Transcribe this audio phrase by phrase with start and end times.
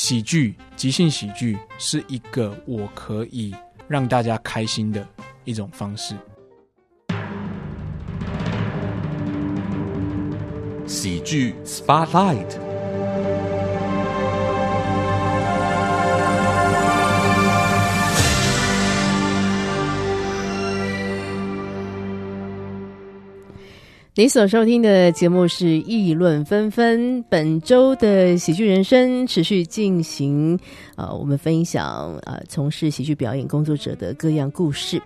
[0.00, 3.52] 喜剧、即兴喜剧是一个我可以
[3.88, 5.04] 让大家开心的
[5.42, 6.14] 一种方式。
[10.86, 12.67] 喜剧 Spotlight。
[24.18, 30.58] 你所收听的节目是《议论纷纷》，本周的喜剧人生持续进行。
[30.96, 35.00] 呃，我们分享呃从事喜剧表演工作者的各样故事。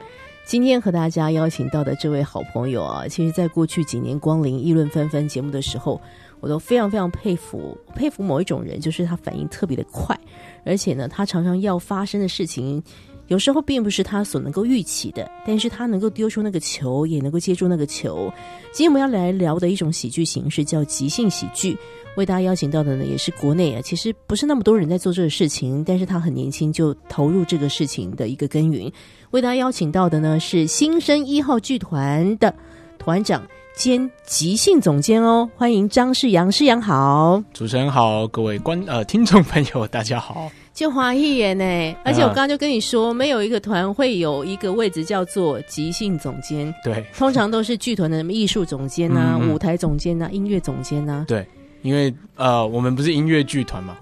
[0.47, 6.01] 今天和大家邀请到的这位好朋友啊，其实在过去几年光临《议论纷纷》节目的时候，
[6.41, 10.19] 我都非常非常佩服佩服某一种人，就是他反应特别的快，
[10.65, 12.83] 而且呢，他常常要发生的事情。
[13.29, 18.33] 有时候并不是他所能够预期的，但是他能够丢出那个球，也能够接住那个球。
[18.73, 21.77] 今天我们要来聊的一种喜剧形式叫即兴喜剧。
[22.17, 28.93] 为大家邀请到的呢，也是国内啊，其实不是那么多人在做这个事情，但是他很年轻就投入这个事情的一个耕耘。
[29.31, 32.55] 为大家邀请到的呢，是新生一号剧团的
[32.98, 33.43] 团长
[33.75, 40.50] 兼即兴总监哦，欢迎张世阳，世阳好，主持人好，各位观呃听众朋友大家好。
[40.75, 41.65] 就华裔耶呢，
[42.03, 46.75] 而且我刚刚就跟你说，没有一个团会有一个位置叫做即兴总监。
[46.83, 51.27] 对，通常都是剧团的什么艺术总监呐、舞台总监呐、音乐总监呐。
[51.28, 51.47] 对，
[51.83, 53.97] 因为呃，我们不是音乐剧团嘛，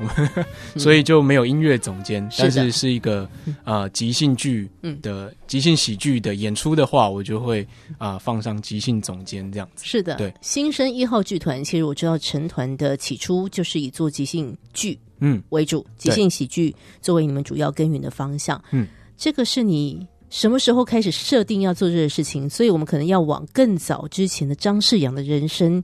[0.77, 2.27] 所以就没有音乐总监。
[2.39, 3.29] 但是是一个
[3.65, 4.71] 呃即兴剧
[5.03, 7.67] 的即兴喜剧的演出的话，我就会
[7.99, 9.85] 啊放上即兴总监这样子。
[9.85, 14.97] 是的，对，新生一号剧团，其实我知道成团的起初就是以做即兴剧。
[15.21, 18.63] 嗯，为主，即兴喜剧作为你们主要耕耘的方向。
[18.73, 22.49] 嗯，这个是你什么时候开始设定要做这个事情？
[22.49, 25.83] 所以我们可能要往更早之前的张世阳的人生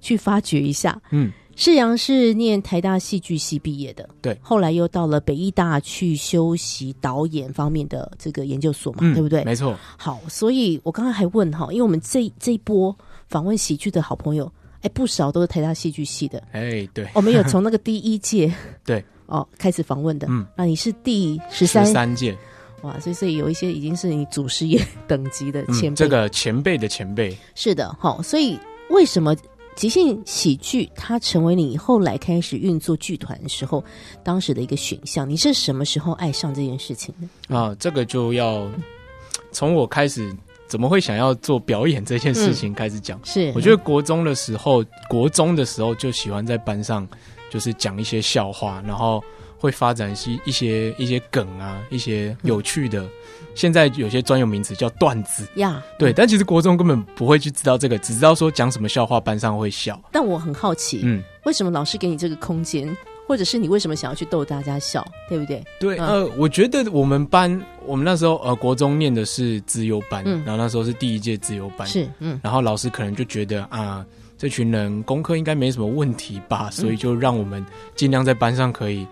[0.00, 1.00] 去发掘一下。
[1.10, 9.44] 嗯，世阳是念台大戏剧系毕业的，对，后来又到了北艺大去修习导演方面的这个研究所嘛，对不对？
[9.44, 9.76] 没错。
[9.96, 12.96] 好，所以我刚刚还问哈，因为我们这这一波
[13.28, 14.52] 访问喜剧的好朋友。
[14.84, 16.42] 哎，不少都是台大戏剧系的。
[16.52, 18.52] 哎，对，我们有从那个第一届
[18.84, 20.26] 对 哦开始访问的。
[20.30, 22.36] 嗯，那你是第十三三届
[22.82, 24.78] 哇，所以所以有一些已经是你祖师爷
[25.08, 27.90] 等级的前辈，这个前辈的前辈是的。
[27.98, 28.58] 好，所以
[28.90, 29.34] 为什么
[29.74, 33.82] 即兴喜剧它成为你后来开始运作剧团的时候
[34.22, 35.28] 当时的一个选项？
[35.28, 37.14] 你是什么时候爱上这件事情
[37.48, 37.56] 的？
[37.56, 38.70] 啊，这个就要
[39.50, 40.30] 从我开始。
[40.74, 43.16] 怎么会想要做表演这件事情开始讲？
[43.22, 47.06] 是我觉得国中的时候，国中的时候就喜欢在班上
[47.48, 49.22] 就是讲一些笑话，然后
[49.56, 53.08] 会发展一一些一些梗啊，一些有趣的。
[53.54, 56.12] 现在有些专有名词叫段子呀，对。
[56.12, 59.96] 但其实国中根本不会去知道这个，只知道说讲什么笑话班上会笑。
[60.10, 62.84] 但我很好奇，嗯，为什么老师给你这个空间？
[63.26, 65.64] 或者是你为什么想要去逗大家笑，对不对？
[65.80, 74.04] 对，呃，我觉得我们班，我们那时候呃，国中念的是自由班，然后那时候是第一届自由班，是，嗯，然后老师可能就觉得啊，
[74.36, 77.64] 这群人功课应该没什么问题吧，所以就让我们
[77.94, 79.06] 尽量在班上可以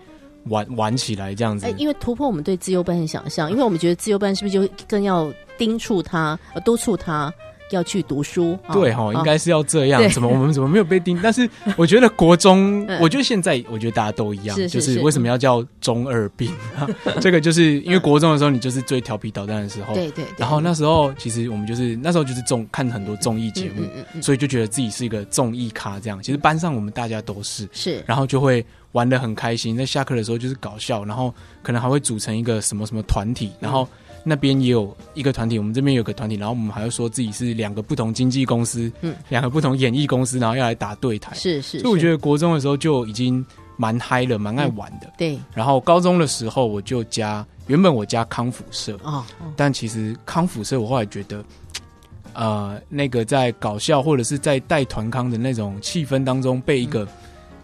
[0.45, 1.65] 玩玩起来这样子。
[1.65, 7.33] 哎，因为突破我们对自由班的想象，因为我们觉得自由班是不是就更要盯促他，呃，督促他。
[7.73, 10.07] 要去读书，对哈，应该是要这样。
[10.09, 11.19] 怎么我们怎么没有被盯？
[11.21, 16.51] 但是 我觉得国中，我觉得现在，我觉得大家都一样，就是为什么要叫中二病？
[17.19, 19.93] 这个就是因为国中的时候，你就是最调皮捣蛋的时候。
[19.93, 20.25] 对对。
[20.37, 23.83] 然后那时候，其实我们就是那时候就是综看很多综艺节目，
[24.21, 26.21] 所以就觉得自己是一个综艺咖这样。
[26.21, 29.75] 其实班上我们大家都是是，然后就会玩的很开心。
[29.75, 33.87] 在下课的时候就是搞笑，然后可能还会组成一个什么什么团体，然后。
[34.25, 41.79] 那边也有一个团体，我们这边有个团体，然后我们还要说自己是两个不同经纪公司，嗯，两个不同演艺公司，然后要来打对台，是是。
[41.79, 43.45] 所以我觉得国中的时候就已经
[43.75, 45.11] 蛮嗨了，蛮爱玩的。
[45.17, 45.37] 对。
[45.53, 51.43] 然后高中的时候我就加，原本我加康复社啊，但其实康复社我后来觉得，
[52.31, 57.05] 呃，那个在搞笑或者是在带团康的那种气氛当中，被一个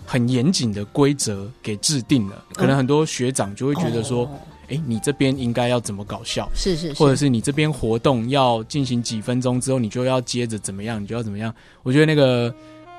[0.05, 4.29] 很严谨的规则给制定了，可能很多学长就会觉得说。
[4.69, 6.49] 哎，你这边应该要怎么搞笑？
[6.53, 11.01] 是是，或者是你这边活动要进行几分钟之后，你就要接着怎么样？
[11.01, 11.53] 你就要怎么样？
[11.83, 12.53] 我觉得那个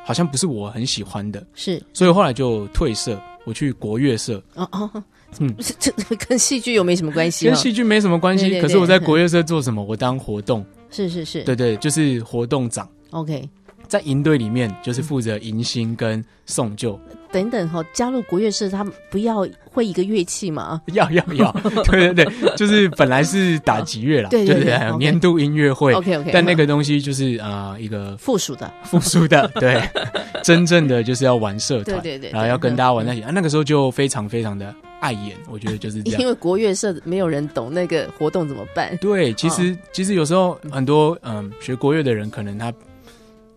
[0.04, 4.42] 好像不是我很喜欢的，是，所以后来就退社，我去国乐社。
[4.54, 4.90] 哦哦，
[5.38, 5.92] 嗯，这
[6.28, 8.60] 跟戏剧又没什么关系，跟戏剧没什么关系。
[8.60, 9.82] 可是我在国乐社做什么？
[9.82, 12.88] 我当活动，是是是，对对，就是活动长。
[13.10, 13.48] OK，
[13.90, 16.98] 在营队里面就是负责迎新跟送旧。
[17.32, 20.80] 等等哈，加入国乐社，他们不要会一个乐器吗？
[20.94, 21.52] 要要要，
[21.84, 29.80] 对对对，就是本来是打击乐啦，对对对，年度音乐会，OK OK，但那个东西就是啊一个附属的，附属的，对，
[30.42, 42.72] 真正的就是要玩社团，对对对，然后要跟大家玩在一起，啊，那个时候就非常非常的碍眼，我觉得就是这样，因为国乐社没有人懂那个活动怎么办，对，其实其实有时候很多嗯学国乐的人可能他。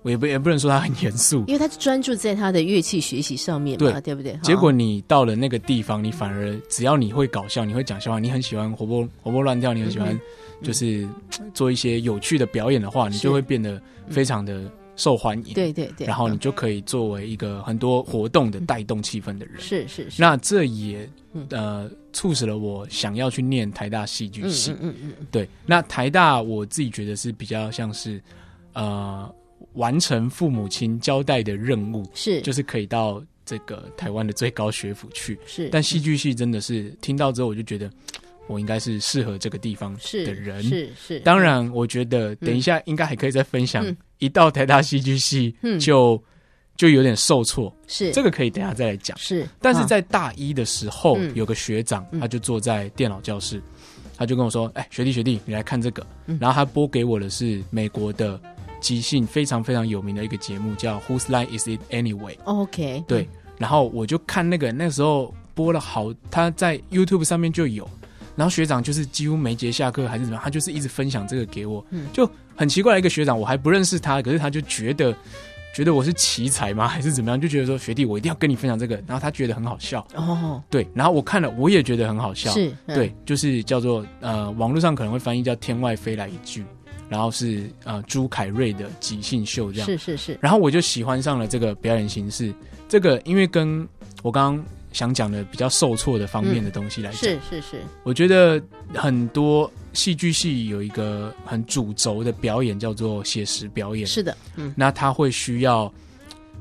[0.03, 4.38] 我也不也不能说他很严肃，因为他专注在他的乐器学习上面嘛，对不对？
[4.44, 10.19] 结果你到了那个地方，你反而只要你会搞笑，你会讲笑话，你很喜欢活泼活泼乱跳，你很喜欢
[10.61, 11.07] 就是
[11.53, 15.53] 做一些有趣的表演的话，你就会变得非常的受欢迎。
[15.53, 19.61] 对对对，然后你就可以作为一个很多活动的带动气氛的人。
[19.61, 20.21] 是是是。
[20.21, 21.09] 那这也
[21.50, 24.71] 呃促使了我想要去念台大戏剧系。
[24.81, 25.27] 嗯嗯嗯。
[25.31, 28.21] 对，那台大我自己觉得是比较像是
[28.73, 29.33] 呃。
[29.74, 35.38] 完成父母亲交代的任务是，就是可以到这个台湾的最高学府去。
[35.45, 37.89] 是，但戏剧系真的是听到之后，我就觉得
[38.48, 40.62] 我应该是适合这个地方的人。
[40.63, 41.19] 是是。
[41.21, 43.86] 当然，我觉得等一下应该还可以再分享。
[44.19, 46.21] 一到台大戏剧系，就
[46.77, 47.74] 就有点受挫。
[47.88, 49.18] 是，这个可以等下再来讲。
[49.18, 53.62] 是，但是在大一的时候，有个学长，他就坐在电脑教室，
[54.18, 56.06] 他就跟我说：“哎，学弟学弟，你来看这个。”
[56.39, 58.39] 然后他播给我的是美国的。
[58.83, 67.89] 即兴非常非常有名的一个节目叫 Whose Line Is It Anyway？OK，对，然后我就看那个那时候播了好，他在 YouTube 上面就有，
[68.35, 75.15] 然后学长就是几乎没节下课还是怎么样，他就是一直分享这个给我，就很奇怪的一个学长，我还不认识他，可是他就觉得
[75.74, 80.06] 觉得我是奇才吗，还是怎么样，就觉得说学弟我一定要跟你分享这个，然后他觉得很好笑。
[80.13, 86.65] 哦，对，然后我看了我也觉得很好笑，是，对，就是叫做呃网络上可能会翻译叫天外飞来一句。
[87.13, 89.86] 然后是呃朱凯瑞的即兴秀这样。
[89.86, 92.51] 是是是，然后我就喜欢上了这个表演形式。
[92.89, 93.88] 这个因为跟
[94.24, 98.60] 我刚刚想讲的比较受挫的方面的东西来讲，是是是，我觉得
[98.95, 105.94] 很多戏剧系有一个很主轴的表演叫做写实表演，是的，嗯，那他会需要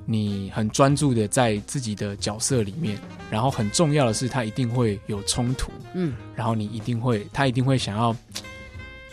[0.05, 2.99] 你很专注的在自己的角色里面，
[3.31, 8.15] 然后很重要的是他一定会有冲突，嗯，然后你一定会他一定会想要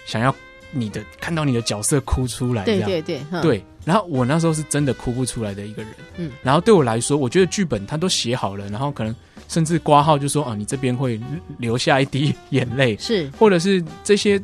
[0.06, 0.36] 想要。
[0.72, 3.64] 你的看到你的角色哭出来，对对对，对。
[3.86, 6.32] 然后我那时候是真的哭不出来的一个人，嗯。
[6.44, 9.16] 然后对我来说，我觉得剧本他都写好了，然后可能
[9.48, 11.20] 甚至挂号就说啊，你这边会
[11.58, 14.40] 留下一滴眼泪， 是，或者是这些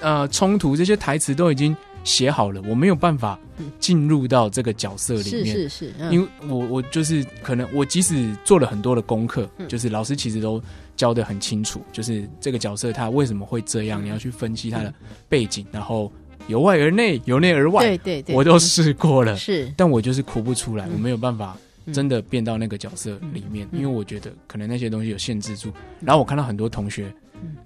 [0.00, 3.38] 呃冲突，这些台词都已经写好了，我没有办法
[3.78, 10.62] 进入到这个角色里面，是是是，因为我我就是可能我即使做了很多的功课，就是老师其实都。
[10.96, 14.92] 教的很清楚，就是这个角色他为什么会这样，你要去分析他的
[15.28, 16.10] 背景，然后
[16.48, 21.56] 由外而内，由内而外，对对对，我都试过了，是，但我就是哭不出来，我没有办法
[21.92, 25.70] 真的变到那个角色里面，因为我觉得可能那些东西有限制住。
[26.00, 27.12] 然后我看到很多同学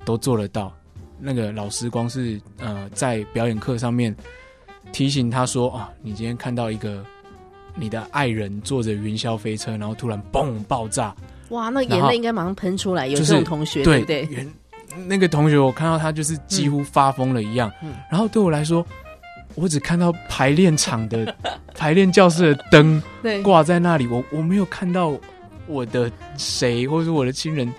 [0.04, 0.72] 都做得到，
[1.18, 4.14] 那个老师光是呃在表演课上面
[4.92, 7.04] 提醒他说啊，你今天看到一个
[7.76, 11.14] 你的爱人坐着云霄飞车，然后突然嘣爆炸。
[11.50, 13.06] 哇，那眼泪应该马上喷出来。
[13.06, 14.28] 有这种同学，对不对？
[15.06, 17.70] 那个同学，我看到他就是几乎发疯了一样。
[18.10, 18.84] 然后对我来说，
[19.54, 21.32] 我只看到排练场的
[21.74, 23.00] 排练教室的灯
[23.42, 25.16] 挂在那里，我我没有看到
[25.66, 27.72] 我的谁或者是我的亲人，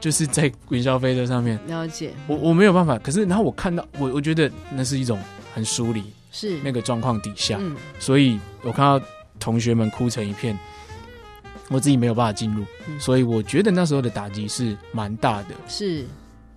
[0.00, 1.58] 就是在云霄飞车上面。
[1.68, 2.98] 了解，我我没有办法。
[2.98, 5.18] 可是，然后我看到我，我觉得那是一种
[5.54, 7.58] 很疏离，是那个状况底下，
[8.00, 9.00] 所以我看到
[9.38, 10.58] 同学们哭成一片。
[11.70, 12.64] 我自己没有办法进入，
[12.98, 15.48] 所以我觉得那时候的打击是蛮大的。
[15.68, 16.06] 是，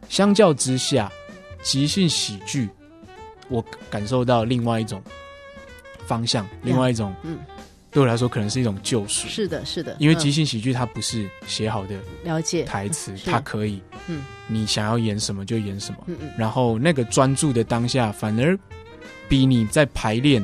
[0.08, 1.12] 相较之下，
[1.62, 2.70] 即兴喜剧，
[3.50, 5.02] 我感受到另外一种
[6.06, 7.38] 方向，另外一种，嗯，
[7.92, 9.28] 对我来说可能是一种救赎。
[9.28, 18.58] 是的，是的，因为即兴喜剧它不是写好的了解台词，它可以，嗯，你想要演什么就演什么，嗯嗯，然后那个专注的当下，反而
[19.28, 20.42] 比你在排练。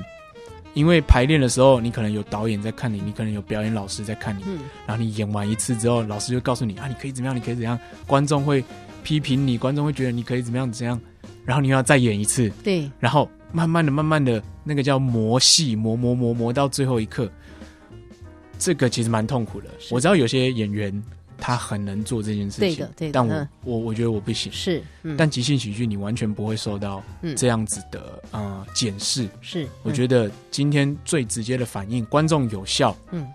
[0.78, 4.44] 因为排练的时候，你可能有导演在看你，你可能有表演老师在看你，
[4.86, 8.64] 然后你演完一次之后，老师就告诉你啊，你可以怎么样，你可以怎样，观众会
[9.02, 11.02] 批评你，观众会觉得你可以怎么样怎样，
[11.44, 17.28] 然后你要再演一次，对，然后慢慢的、慢慢的，那个叫磨戏，磨磨磨磨到最后一刻，
[18.60, 19.70] 这个其实蛮痛苦的。
[19.90, 21.04] 我知道有些演员。
[21.38, 23.14] 他很能做这件事情，对的，对的。
[23.14, 24.84] 但我我我觉得我不行，是。
[25.18, 27.04] 但即兴喜剧你完全不会受到
[27.36, 29.68] 这样子的呃检视，是。
[29.84, 33.26] 我觉得今天最直接的反应，观众有效，嗯，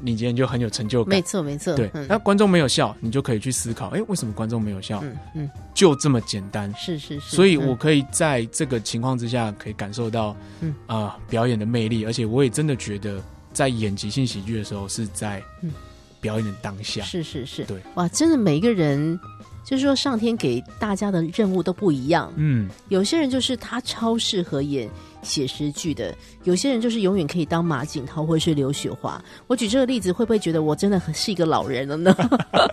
[0.00, 1.16] 你今天就很有成就感。
[1.16, 1.74] 没错，没错。
[1.74, 5.00] 对，那观众没有笑，你就可以去思考，哎，为什么观众没有笑？
[5.02, 6.72] 嗯嗯，就这么简单。
[6.74, 7.34] 是是是。
[7.34, 13.20] 所以我可以在这个情况之下，可以感受到，嗯啊，表演的魅力，而且我也真的觉得，
[13.52, 15.42] 在演即兴喜剧的时候，是在
[16.20, 17.02] 表演的当下。
[17.02, 17.64] 是是是。
[17.64, 19.18] 对，哇，真的每一个人。
[19.64, 22.32] 就是说，上天给大家的任务都不一样。
[22.36, 24.88] 嗯，有些人就是他超适合演
[25.20, 29.22] 写实剧的，有些人就是永远可以当马景涛或者是刘雪华。
[29.46, 32.16] 我举这个例子，会不会觉得我真的很是一个老人了呢？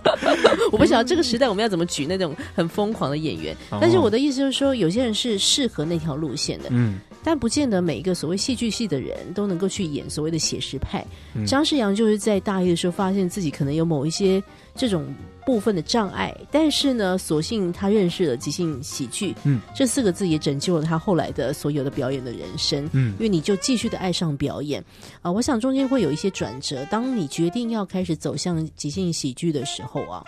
[0.71, 3.53] 我不晓得这个时代我们要怎么举那种很疯狂的演员。
[3.71, 6.69] 但是我的意思就是说，有些人是适合那条路线的。
[6.69, 11.03] 嗯，但不见得每一个所谓戏剧系的人都能够去演所谓的写实派。
[11.47, 14.41] 张世阳就是在大一的时候发现自己可能有某一些
[14.75, 15.05] 这种。
[15.45, 24.83] 部分的障碍，但是呢，所幸他认识了即兴喜剧，嗯，这四个字也拯救了他后来的所有的表演的人生，嗯，因为你就继续的爱上表演
[25.21, 25.31] 啊。
[25.31, 30.23] 我想中间会有一些转折，当你决定要开始走向即兴喜剧的时候啊，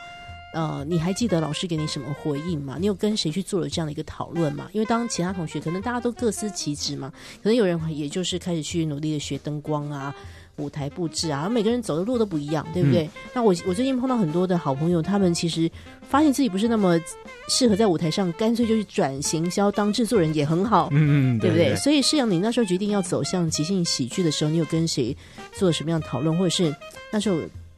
[0.57, 2.77] 呃，你还记得老师给你什么回应吗？
[2.79, 4.67] 你有跟谁去做了这样的一个讨论吗？
[4.73, 10.13] 因为当其他同学可能大家都各司其职嘛，可能有人也就是开始去努力的学灯光啊。
[10.57, 13.07] 舞台布置啊，每个人走的路都不一样，对不对？
[13.31, 15.69] 那我我最近碰到很多的好朋友，他们其实
[16.09, 16.99] 发现自己不是那么
[17.47, 21.75] 适合在舞台上，干脆就去转行销当制作人也很好，嗯嗯，对不对？
[21.75, 25.15] 所以是阳，你那时候决定要走向即兴喜剧的时候，你有跟谁
[25.53, 26.75] 做什么样的讨论，或者是
[27.11, 27.37] 那时候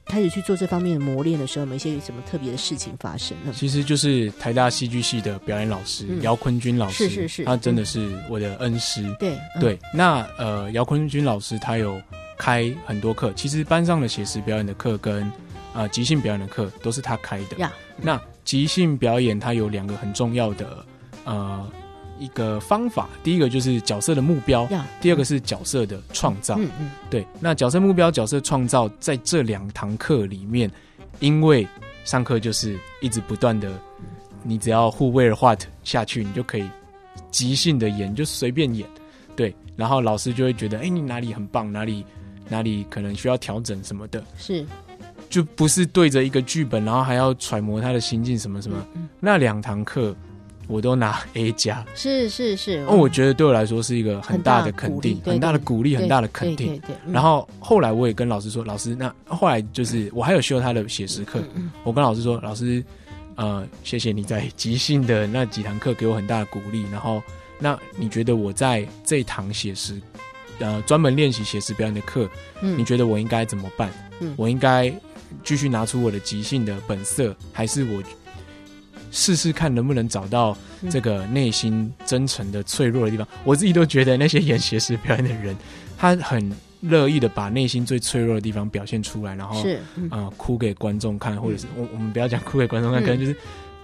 [0.09, 3.53] 开始去做这方面的磨练的时候，有一些什么特别的事情发生呢？
[3.55, 9.79] 其实就是台大戏剧系的表演老师姚坤军老师，是是是，他真的是我的恩师，对对。
[9.93, 12.01] 那呃，姚坤军老师他有。
[12.41, 15.29] 开很多课，其实班上的写实表演的课跟
[15.73, 17.69] 啊即兴表演的课都是他开的。
[17.97, 20.85] 那即兴表演它有两个很重要的
[21.25, 21.69] 呃
[22.19, 24.67] 一个方法，第一个就是角色的目标，
[25.01, 26.55] 第二个是角色的创造。
[26.59, 27.25] 嗯嗯，对。
[27.39, 30.69] 那角色目标、角色创造在这两堂课里面，
[31.19, 31.67] 因为
[32.03, 33.71] 上课就是一直不断的，
[34.43, 36.69] 你只要护卫了 what 下去，你就可以
[37.31, 38.88] 即兴的演，就随便演。
[39.35, 42.05] 对，然后老师就会觉得，哎，你哪里很棒，哪里。
[42.51, 44.65] 哪里可能需要调整什么的，是，
[45.29, 48.83] 就不是对着一个剧本，然后还要揣摩他的心境什么什么。
[49.19, 50.15] 那两堂课
[50.69, 52.85] 我都拿 A 加，是是是。
[52.88, 56.79] 哦，我觉得对我来说是一个很大的肯定，很大的鼓励，很大的肯定。
[57.11, 61.43] 然后后来我也跟老师说，老师，那后来就是我还有修他的写实课，
[61.83, 62.83] 我跟老师说，老师，
[63.35, 66.85] 呃，谢谢你在即兴的那几堂课给我很大的鼓励。
[66.91, 67.21] 然后，
[67.57, 69.99] 那你觉得我在这一堂写实？
[70.59, 72.29] 呃，专门练习写实表演的课，
[72.61, 73.89] 嗯，你觉得我应该怎么办？
[74.19, 74.93] 嗯，我应该
[75.41, 78.03] 继续拿出我的即兴的本色，还是我
[79.11, 80.57] 试试看能不能找到
[80.89, 83.27] 这个内心真诚的脆弱的地方？
[83.43, 85.55] 我自己都觉得那些演写实表演的人，
[85.97, 86.51] 他很
[86.81, 93.35] 乐意的把内心最脆弱的地方表现出来，然后是啊，哭给观众看，或者是我我们不要讲哭给观众看，可能就是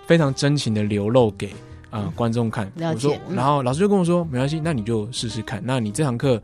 [0.05, 1.49] 非常真情的流露给。
[1.91, 5.61] 啊，观众看，我说，然后老师就跟我说，没关系，那你就试试看。
[5.63, 6.41] 那你这堂课，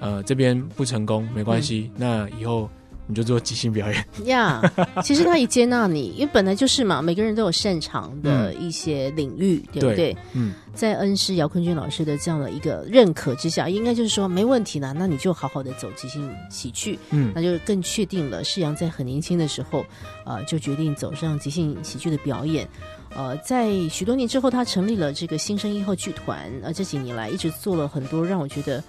[0.00, 2.70] 呃，这边不成功没关系，那以后
[3.08, 4.06] 你就做即兴表演。
[4.26, 4.62] 呀，
[5.02, 10.16] 其实他也接纳你，因为本来就是嘛，每个人都有擅长的一些领域，对不对？
[10.34, 14.92] 嗯，在恩师姚坤军老师的这样的一个认可之下，应该就是说没问题了。
[14.92, 18.44] 那你就好好的走即兴喜剧，嗯，那就更确定了。
[18.44, 19.84] 世阳在很年轻的时候，
[20.24, 22.68] 啊，就决定走上即兴喜剧的表演。
[23.16, 26.52] 呃，在许多年之后，他成立了这个新生一号剧团。
[26.62, 28.84] 呃，这几年来一直做了很多让我觉得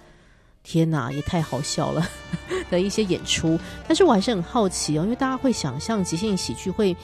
[0.69, 2.07] 天哪，也太好笑了
[2.69, 3.59] 的一些演出。
[3.87, 6.95] 但是我还是很好奇哦，因为大家会想象即兴喜剧会。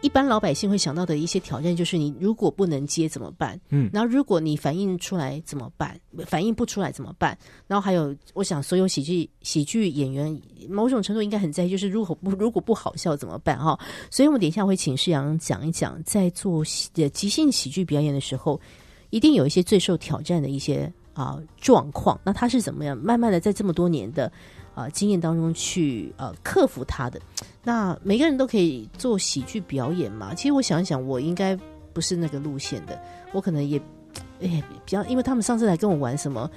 [0.00, 3.60] 一般老百姓会想到的一些挑战，就是你如果不能接怎么办？
[3.70, 5.98] 嗯，然后如果你反应出来怎么办？
[6.24, 7.36] 反应不出来怎么办？
[7.66, 13.58] 然后还有，我想所有喜剧喜剧演员某种程度应该很在意，就是如果不如果不好笑怎么办？
[13.58, 13.76] 哈，
[14.08, 16.62] 所以我们等一下会请世阳讲一讲，在做
[17.12, 18.60] 即兴喜剧表演的时候，
[19.10, 22.18] 一定有一些最受挑战的一些啊状况。
[22.22, 24.30] 那他是怎么样慢慢的在这么多年的？
[24.74, 27.20] 啊，经验当中去呃克服他的，
[27.64, 30.32] 那每个人都可以做喜剧表演嘛？
[30.32, 31.58] 其实我想一想，我应该
[31.92, 32.96] 不是那个路线的，
[33.32, 33.76] 我可能也
[34.40, 36.48] 哎比较，因为他们上次来跟我玩什么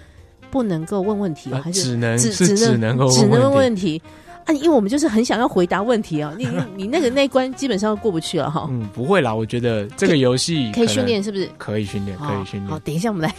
[0.52, 4.00] 不能够问问题，还是只能只只能够只能问问题。
[4.46, 8.68] 啊，因为我们就是很想要回答问题啊，你 你那个那关基本上过不去了哈。
[8.72, 11.50] 嗯，不会啦，我觉得这个游戏可以训练，是不是？
[11.58, 12.68] 可以训练，可以训练。
[12.68, 13.34] 好，等一下我们来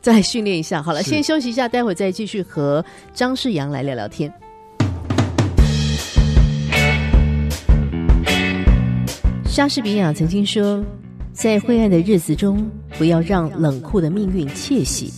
[0.00, 0.82] 再训练一下。
[0.82, 4.32] 好了，先休息一下，待会儿再继续和张世阳来聊聊天。
[9.46, 10.84] 莎士比亚曾经说，
[11.32, 12.68] 在灰暗的日子中，
[12.98, 15.12] 不要让冷酷的命运窃喜。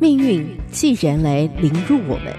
[0.00, 2.34] 命运既然来凌辱我们。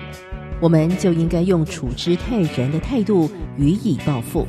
[0.62, 4.48] 我们就应该用处之泰然的态度予以报复。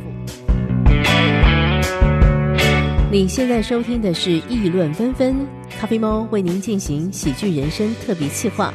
[3.10, 5.34] 你现在收听的是《议论纷纷》，
[5.80, 8.72] 咖啡猫为您进行喜剧人生特别企划。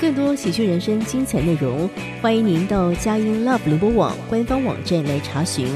[0.00, 1.90] 更多喜剧人生精彩内容，
[2.22, 5.66] 欢迎您到佳音 Love 联播网官方网站来查询。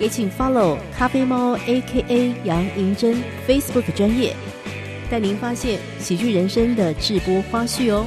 [0.00, 3.16] 也请 follow 咖啡猫 A.K.A 杨银珍
[3.48, 4.34] Facebook 专业，
[5.08, 8.06] 带您发现喜剧人生的直播花絮哦。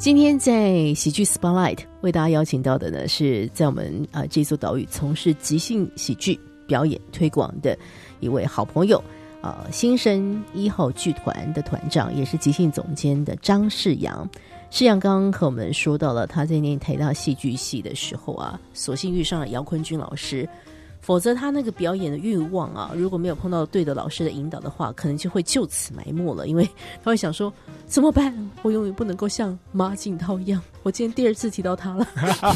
[0.00, 7.78] 今天在喜剧 Spotlight 为大家邀请到的呢，是在我们啊这座岛屿从事即兴喜剧表演推广的
[8.18, 9.04] 一位好朋友。
[9.42, 14.26] 呃，新生一号剧团的团长，也是即兴总监的张世阳。
[14.70, 20.48] 世阳刚刚和我们说到了，他在念台大戏剧系的时候啊，所幸遇上了姚坤军老师。
[21.00, 26.46] 否则，他那个表演的欲望啊，如果没有碰到对的老师的引导的话，可能就会就此埋没了。
[26.46, 26.64] 因为
[27.02, 27.52] 他会想说：
[27.86, 28.50] 怎么办？
[28.62, 30.62] 我永远不能够像马景涛一样。
[30.82, 32.06] 我今天第二次提到他了，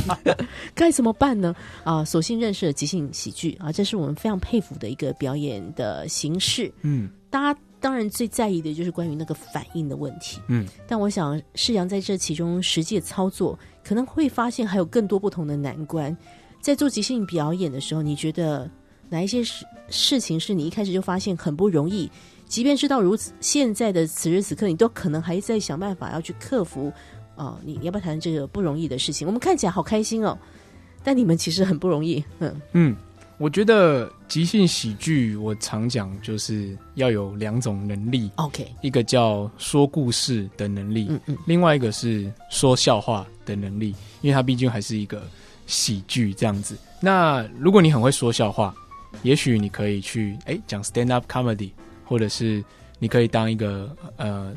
[0.74, 1.54] 该怎么办呢？
[1.84, 6.72] 啊，索性认识了即兴喜剧啊，这是我们非常佩服的一个表演的形式。
[6.82, 10.40] 嗯，大家当然最在意的就是关于那个反应的问题。
[10.48, 16.16] 嗯，但我想世阳在这其中实际操作，可能会发现还有更多不同的难关。
[16.64, 18.70] 在做即兴表演的时候，你觉得
[19.10, 22.10] 哪一些事事情是你一开始就发现很不容易？
[22.48, 26.90] 即便是到如此现在的此时此刻，你都可能还在想办法要去克服。
[27.36, 29.26] 哦，你要不要谈这个不容易的事情？
[29.26, 30.38] 我们看起来好开心哦，
[31.04, 32.24] 但你们其实很不容易。
[32.38, 32.96] 嗯嗯，
[33.36, 38.30] 我觉得即兴喜剧，我常讲就是要有两种能力。
[38.36, 45.22] OK，一个叫说故事的能力，嗯嗯，另外一个是说笑话的能力，因为它毕竟还是一个。
[45.66, 48.74] 喜剧这样子，那如果你很会说笑话，
[49.22, 51.70] 也许你可以去哎讲 stand up comedy，
[52.04, 52.62] 或者是
[52.98, 54.52] 你可以当一个呃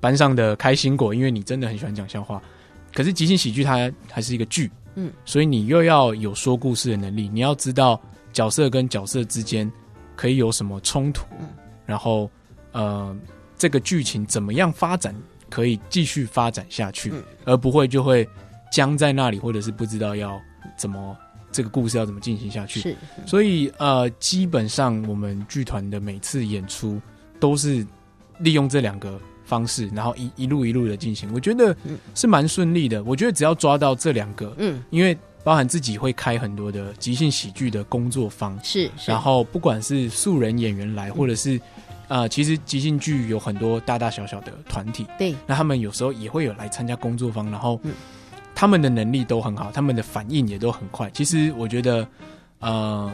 [0.00, 2.42] 班上的开心果，因为你真的很喜欢讲笑话。
[2.92, 8.00] 可是即兴喜剧它还是一个剧，嗯，所以你又要有说故事的能力，你要知道
[8.32, 9.70] 角色跟角色之间
[10.16, 11.24] 可以有什么冲突，
[11.86, 12.30] 然后
[12.72, 13.16] 呃
[13.56, 15.14] 这个剧情怎么样发展
[15.48, 17.12] 可以继续发展下去，
[17.44, 18.28] 而不会就会。
[18.72, 20.40] 僵在那里，或者是不知道要
[20.78, 21.14] 怎么
[21.52, 22.80] 这个故事要怎么进行下去。
[22.80, 26.98] 是，所以呃，基本上我们剧团的每次演出
[27.38, 27.86] 都是
[28.38, 31.30] 利用这两个方式，然后一一路一路的进行。
[31.34, 31.76] 我觉得
[32.14, 33.04] 是蛮顺利的。
[33.04, 35.14] 我觉得只要抓到这两个，嗯，因为
[35.44, 41.60] 包含自己会开很多的即兴喜剧的工作坊，是，然后不管是素人演员来，或者是
[42.08, 47.78] 呃，其实即兴剧有很多大大小小的团体，对，那他们有时候也会有来参加工作坊，然后。
[48.62, 51.10] 他们的能力都很好，他们的反应也都很快。
[51.10, 52.06] 其实我觉得，
[52.60, 53.10] 呃，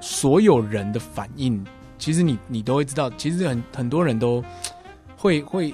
[0.00, 1.64] 所有人的反应，
[2.00, 3.08] 其实你你都会知道。
[3.10, 4.44] 其实很很多人都
[5.16, 5.72] 会会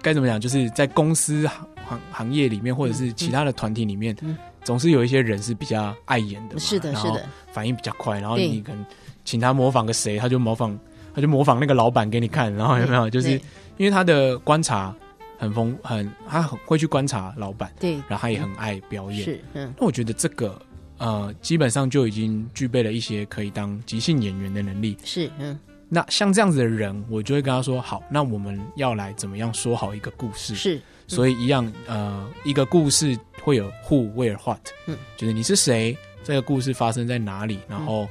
[0.00, 0.40] 该怎么讲？
[0.40, 4.16] 就是在公司行行行业里面，或者是其他的团体里面，
[4.64, 8.18] 总是有一些人是比较碍眼的，是的，是的，反应比较快。
[8.18, 8.82] 然后你可能
[9.26, 10.74] 请他模仿个谁，他就模仿，
[11.14, 12.50] 他就模仿那个老板给你看。
[12.54, 13.10] 然后有没有？
[13.10, 13.32] 就是
[13.76, 14.96] 因为他的观察。
[15.42, 20.56] 很丰很，他很会去观察老板，对，然后他也很爱表演，是，嗯，那我觉得这个
[20.98, 38.08] 呃，基本上就已经具备了一些可以当即兴演员的能力，是，嗯，那像这样子的人，我就会跟他说，好，那我们要来怎么样说好一个故事，是，所以一样，呃，一个故事会有 who where what，嗯，就是你是谁，这个故事发生在哪里，然后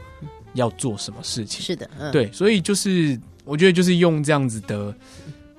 [0.56, 4.94] 要做什么事情，是的，嗯，对，所以就是我觉得就是用这样子的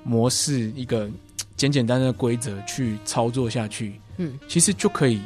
[0.04, 1.10] 模式一个。
[1.62, 5.20] 简简单单的规则去操作下去，嗯，其实就可以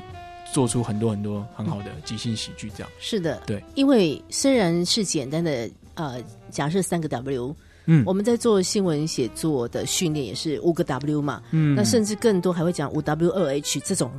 [0.52, 2.70] 做出很多很多很好的即兴喜剧。
[2.76, 14.10] 这样是的，对，因为虽然是简单的，呃，假设三个 W，嗯，我们在做新闻写作的训练也是五个 W 嘛，嗯，那甚至更多还会讲五 W 二 H 这种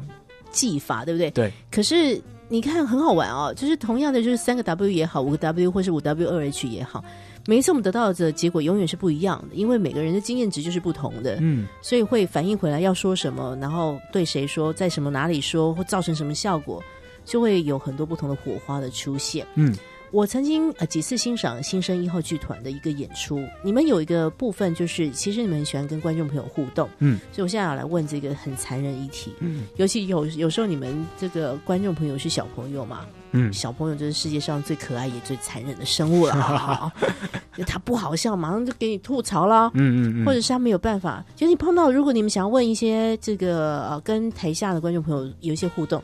[0.50, 1.30] 技法，对不对？
[1.30, 1.54] 对。
[1.70, 7.06] 可是你看很好玩哦，就是同样的，就是三个 W 也好，五个 W 或是五 W 二 H 也好。
[7.48, 16.84] 每一次我们得到的结果永远是不一样的，因为每个人的经验值就是不同的，嗯，所以会反映回来要说什么，然后对谁说，在什么哪里说，会造成什么效果，
[17.24, 19.74] 就会有很多不同的火花的出现，嗯。
[20.12, 36.92] 我曾经呃几次欣赏新生一号剧团的一个演出，你们有一个部分就是其实你们很喜欢跟观众朋友互动，嗯，所以我现在要来问这个很残忍议题，嗯，尤其有有时候你们这个观众朋友是小朋友嘛，嗯，小朋友就是世界上最可爱也最残忍的生物了，
[37.68, 46.02] 他不好笑，马上就给你吐槽了，嗯嗯，或者是他没有办法，就是你碰到如果你们想要问一些这个呃跟台下的观众朋友有一些互动，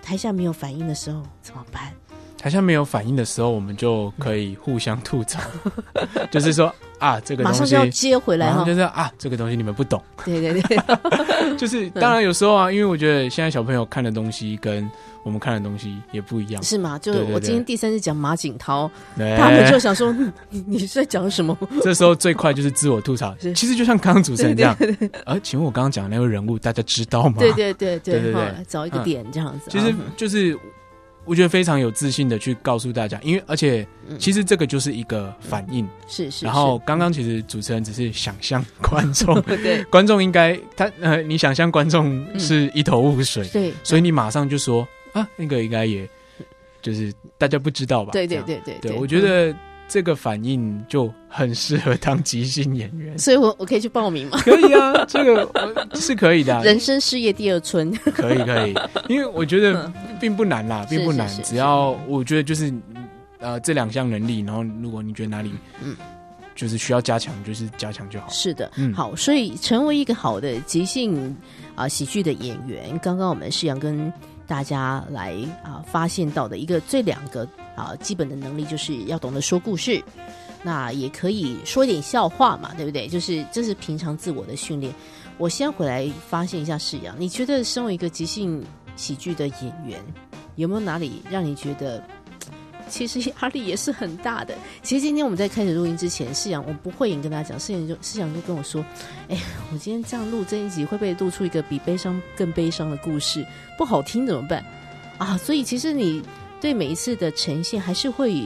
[0.00, 1.92] 台下没有反应的时候怎么办？
[2.42, 5.40] 台下没有反应的时候，我们就可以互相吐槽，
[6.28, 10.02] 就是说啊，这个马上就要接回来哈，就是啊，这个东西你们不懂。
[10.24, 10.76] 对对对，
[11.56, 14.90] 就是当然有时候啊，因为我觉得现在小朋友看的东西跟
[15.22, 16.98] 我们看的东西也不一样，是吗？
[16.98, 20.12] 就我今天第三次讲马景涛，他们就想说
[20.50, 21.56] 你你是在讲什么？
[21.80, 24.76] 这时候最快就是自我吐槽，其实就像刚刚主持人这样。
[25.26, 27.36] 呃，请问我刚刚讲的那位人物大家知道吗？
[27.38, 29.70] 对对对对对对，找一个点这样子。
[29.70, 30.58] 其实就是。
[31.24, 33.86] 我觉得非常有自信的去告诉大家，因为而且
[34.18, 36.44] 其实这个就是一个反应，是是。
[36.44, 46.08] 然后刚刚其实主持人只是想象观众， 对观众应该他呃，你想象观众是一头雾水，对，所以你马上就说啊，那个应该也
[46.80, 48.12] 就是大家不知道吧？
[48.12, 49.54] 对对对对对，我觉得。
[49.92, 54.38] 这个反应就很适合当即兴演员，所以我我可以去报名吗？
[54.42, 56.58] 可以啊， 这个是可以的。
[56.64, 58.74] 人生事业第二春，可以可以，
[59.06, 62.72] 因为我觉得并不难啦，并不难，只要我觉得就是
[63.38, 65.52] 呃这两项能力，然后如果你觉得哪里
[65.84, 65.94] 嗯。
[66.54, 68.28] 就是需要加强，就是加强就好。
[68.28, 71.34] 是的，嗯，好，所以成为一个好的即兴
[71.74, 74.12] 啊喜剧的演员，刚刚我们是想跟
[74.46, 77.48] 大家来啊发现到的一个最两个。
[77.74, 80.04] 啊，基本的能力就是要懂得说故事，
[80.62, 83.08] 那也可以说点笑话嘛，对不对？
[83.08, 84.94] 就是这是平常自我的训练。
[85.38, 88.62] 我先回来发现一下世阳，你觉得身为一个即兴
[88.94, 89.98] 喜剧的演员，
[90.56, 92.04] 有没有哪里让你觉得
[92.92, 94.54] 其实压力也是很大的？
[94.82, 98.84] 其实今天我们在开始录音之前，世阳我不会演跟大家讲，世阳就世阳就跟我说
[99.28, 99.38] ：“哎，
[99.72, 103.44] 我今天这样录这一集，会不会录出一个比悲伤更悲伤的故事？
[103.78, 104.64] 不好听怎么办？”
[105.18, 106.22] 啊，所以其实你。
[106.62, 108.40] 对每一次的呈现，还是会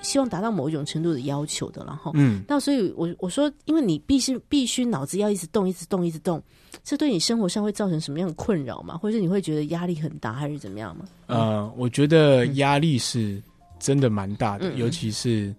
[0.00, 6.42] 希望达到某一种程度的要求的，然后，嗯，那所以，我我说，因为你必须必须脑子要一直动，一直动，一直动，
[6.82, 8.96] 这对你生活上会造成什么样的困扰吗？
[8.96, 11.04] 或者你会觉得压力很大，还是怎么样吗？
[11.26, 13.38] 呃，我觉得压力是
[13.78, 15.54] 真的蛮大的，尤其是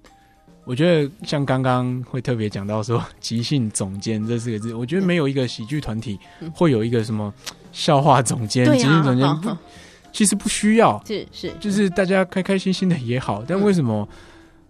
[0.65, 6.19] 我觉得像刚刚会特别讲到说 即兴总监这四个字，我觉得没有一个喜剧团体
[6.53, 7.33] 会有一个什么
[7.71, 9.57] 笑话总监、即兴总监。
[10.11, 13.43] 其实不需要，是是，就是大家开开心心的也好。
[13.47, 14.09] 但为什么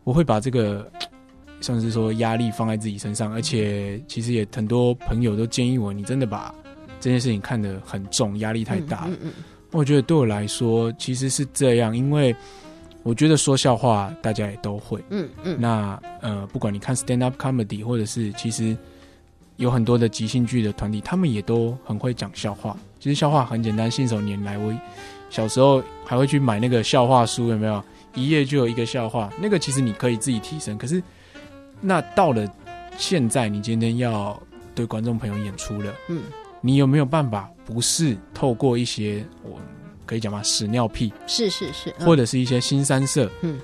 [0.03, 0.85] 我会把这个，
[1.61, 3.31] 像是说压力放在自己身上？
[3.31, 6.53] 而且其实也很多朋友都建议我，你真的把
[6.99, 9.11] 这件事情看得很重，压力太大了。
[9.11, 9.31] 嗯嗯。
[9.71, 12.35] 我觉得对我来说其实是这样，因为
[13.03, 15.03] 我觉得说笑话大家也都会。
[15.09, 15.57] 嗯嗯。
[15.59, 18.75] 那呃，不管你看 stand up comedy，或者是其实
[19.57, 22.75] 有很多的即兴剧的团体，他们也都很会讲笑话。
[22.99, 24.57] 其实笑话很简单，信手拈来。
[24.57, 24.73] 我。
[25.31, 27.83] 小时候还会去买那个笑话书，有没有？
[28.15, 30.75] 一页就有一个笑话，那个其实你可以自己提升。
[30.75, 31.03] 可是，
[31.79, 32.51] 那到了
[32.97, 34.41] 现在，你今天要
[34.73, 36.23] 对观众朋友演出了，嗯，
[36.61, 39.59] 你有没有办法不是透过一些我
[40.09, 40.41] 可以讲吗？
[40.41, 43.59] 屎尿屁，是是是，或者是一些新三色，嗯，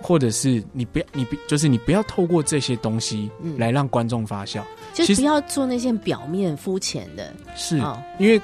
[0.00, 7.76] 或者是你不要你不就是你不要透过这些东西来让观众发笑，就不要做那些表面肤浅的，是
[8.18, 8.40] 因为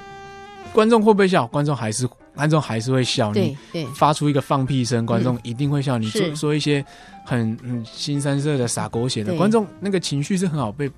[0.71, 1.47] 观众会不会笑？
[1.47, 2.07] 观众还是。
[2.35, 3.33] 观众还是会笑。
[3.33, 3.57] 你，
[3.93, 5.97] 发出一个放屁声，观众一定会笑。
[5.97, 6.09] 你。
[6.09, 6.85] 说说一些
[7.25, 10.89] 很嗯新三色的撒狗血的，观众那个情绪是很好被，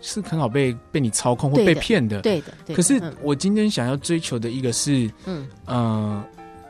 [0.00, 2.20] 是很好被被你操控或被骗的。
[2.22, 2.74] 对的。
[2.74, 6.24] 可是我今天想要追求的一个是，嗯呃，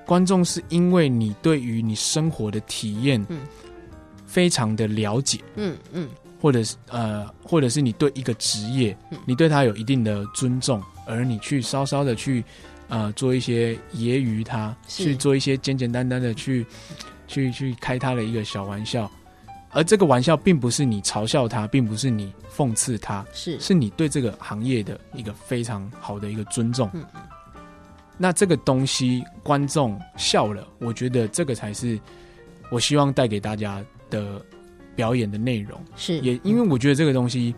[0.06, 3.40] 观众是因为你对于你生活的体验，嗯，
[4.26, 6.08] 非常的了解，嗯嗯，
[6.40, 12.44] 或者是呃，或者是你对一个职业，你对他有一定的尊重，而你去稍稍的去。
[12.92, 16.66] 呃，做一些揶揄他，去做一些简简单单的去，
[17.28, 19.08] 去去开他的一个小玩笑，
[19.70, 26.90] 而这个玩笑并不是你嘲笑他，并不是你讽刺他，是是你对这个行业的一个非常好的一个尊重。
[26.92, 27.04] 嗯
[28.18, 31.98] 那这个东西观众笑了，我觉得这个才是
[32.70, 34.44] 我希望带给大家的
[34.94, 35.80] 表演的内容。
[35.96, 37.54] 是也因为我觉得这个东西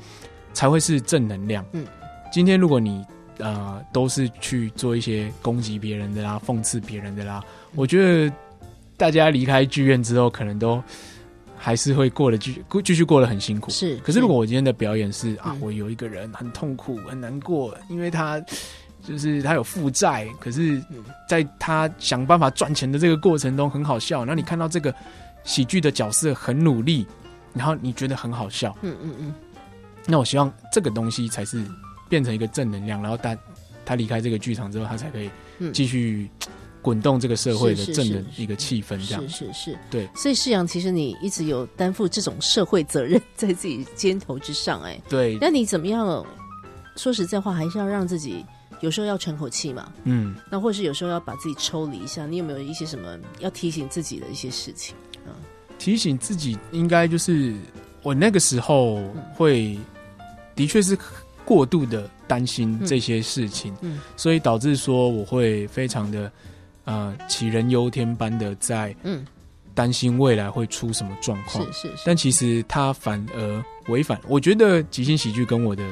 [0.53, 1.64] 才会是正能量。
[1.72, 1.85] 嗯，
[2.33, 3.05] 今天如果你。
[3.38, 7.42] 呃，都是去做一些攻击别人的啦，讽刺别人的啦。
[7.75, 8.33] 我觉得
[8.96, 10.81] 大家离开剧院之后，可能都
[11.62, 13.70] 还是会过得继继续过得很辛苦。
[13.70, 18.38] 是，可是如果我今天的表演是啊，我有一个人很痛苦、很难过，因为他
[19.07, 20.83] 就是他有负债，可是
[21.29, 24.25] 在他想办法赚钱的这个过程中很好笑。
[24.25, 24.92] 那你看到这个
[25.44, 27.07] 喜剧的角色很努力，
[27.55, 28.77] 然后你觉得很好笑。
[28.83, 29.35] 嗯嗯嗯。
[30.07, 31.64] 那我希望这个东西才是。
[32.09, 33.35] 变成一个正能量，然后他
[33.87, 35.31] 他离开这个剧场之后，他才可以
[35.72, 36.29] 继续
[36.82, 40.08] 滚动这个社会的正的一个气氛，这样是是是，对。
[40.14, 45.38] 所以世阳，其实你一直有担负这种社会责任在自己肩头之上，哎，对。
[45.40, 46.26] 那你怎么样？
[46.96, 48.44] 说实在话，还是要让自己
[48.80, 52.26] 有时候要喘口气嘛，嗯，那或是有时候要把自己抽离一下。
[52.26, 54.94] 你有没有一些什么要提醒自己的一些事情？
[55.24, 55.32] 嗯，
[55.78, 57.54] 提醒自己应该就是
[58.02, 59.02] 我那个时候
[59.34, 59.78] 会
[60.54, 60.98] 的确是
[61.44, 66.30] 过度的担心这些事情，嗯，所以导致说我会非常的
[66.84, 69.26] 呃杞人忧天般的在嗯
[69.74, 74.20] 担心未来会出什么状况，是是，但其实他反而违反。
[74.26, 75.84] 我觉得即兴喜剧跟我的。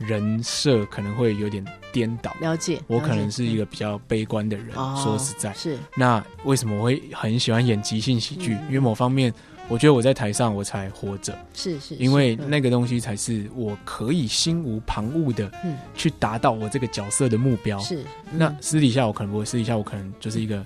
[0.00, 2.80] 人设可能会有点颠倒，了解。
[2.86, 5.76] 我可能是一个比较悲观的人，说实在，是。
[5.94, 8.52] 那为什么我会很喜欢演即兴喜剧？
[8.68, 9.30] 因为某方面，
[9.70, 11.94] 我觉得我在台上我才活着，是是。
[11.94, 17.78] 因为那个东西才是我可以心无旁骛的，嗯，去达到我这个角色的目标。
[17.78, 18.04] 是。
[18.32, 20.62] 那私底下我可能不会，私底下我可能就是一个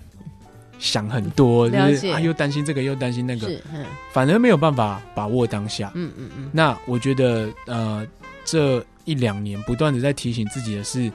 [0.79, 5.93] 想很多，就是啊，又担心这个，又担心那个，嗯，反而没有办法把握当下。
[5.95, 6.51] 嗯嗯嗯。
[6.51, 8.05] 那我觉得，呃，
[8.45, 8.85] 这。
[9.07, 11.13] 一两年不断的在提醒自己的是，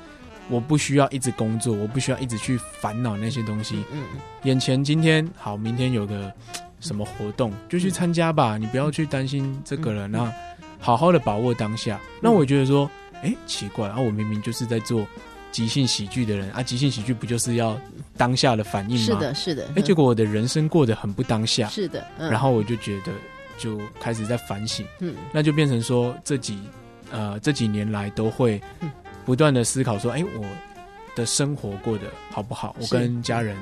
[0.47, 3.78] 我不需要一直工作，我不需要一直去烦恼那些东西。
[3.91, 4.19] 嗯嗯。
[4.43, 6.32] 眼前今天好，明天有个
[6.79, 10.07] 什么活动就去参加吧，你不要去担心这个了。
[10.07, 10.31] 那
[10.79, 11.99] 好好的把握当下。
[12.21, 12.89] 那我觉得说，
[13.21, 15.05] 哎，奇怪，啊，我明明就是在做
[15.51, 17.79] 即兴喜剧的人啊，即兴喜剧不就是要
[18.17, 19.05] 当下的反应吗？
[19.05, 19.67] 是的，是的。
[19.75, 21.67] 哎，结果我的人生过得很不当下。
[21.67, 22.05] 是的。
[22.17, 23.11] 然后我就觉得
[23.57, 24.85] 就开始在反省。
[24.99, 25.15] 嗯。
[25.31, 26.59] 那就变成说这几。
[27.11, 28.61] 呃，这几年来都会
[29.25, 30.45] 不断的思考说，哎，我
[31.15, 32.75] 的生活过得好不好？
[32.79, 33.57] 我跟家人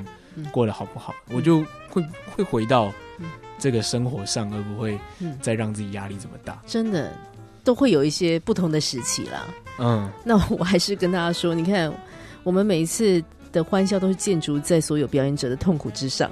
[0.50, 1.14] 过得好不好？
[1.32, 2.02] 我就会
[2.34, 2.92] 会回到
[3.58, 4.98] 这个生活上，而不会
[5.40, 6.60] 再让自己压力这么大。
[6.66, 7.12] 真的
[7.64, 9.46] 都会有一些不同的时期啦。
[9.78, 11.92] 嗯，那我还是跟大家说，你看，
[12.42, 13.22] 我们每一次
[13.52, 16.30] 的欢笑都是建筑在所有表演者的痛苦之上。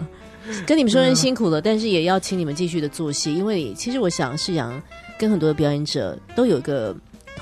[0.66, 4.81] 跟你们说声辛苦了，但是也要请你们继续的做戏，因为其实我想世阳
[5.19, 6.97] 跟很多的表演者都有一个。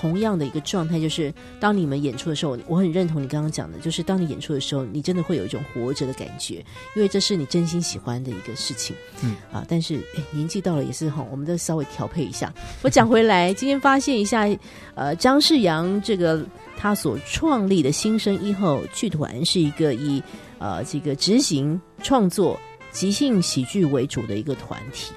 [0.05, 6.57] 同样的一个状态，就是当你们演出的时候，我很认同你刚刚讲的，就是当你演出的时候，你真的会有一种活着的感觉，
[6.95, 8.95] 因为这是你真心喜欢的一个事情。
[9.23, 9.99] 嗯啊，但是
[10.31, 12.53] 年纪到了也是哈，我们都稍微调配一下。
[12.83, 14.47] 我讲回来，今天发现一下，
[14.95, 16.45] 呃，张世阳这个
[16.77, 20.23] 他所创立的新生一号剧团是一个以
[20.59, 22.61] 呃这个执行创作
[22.93, 25.15] 即兴喜剧为主的一个团体。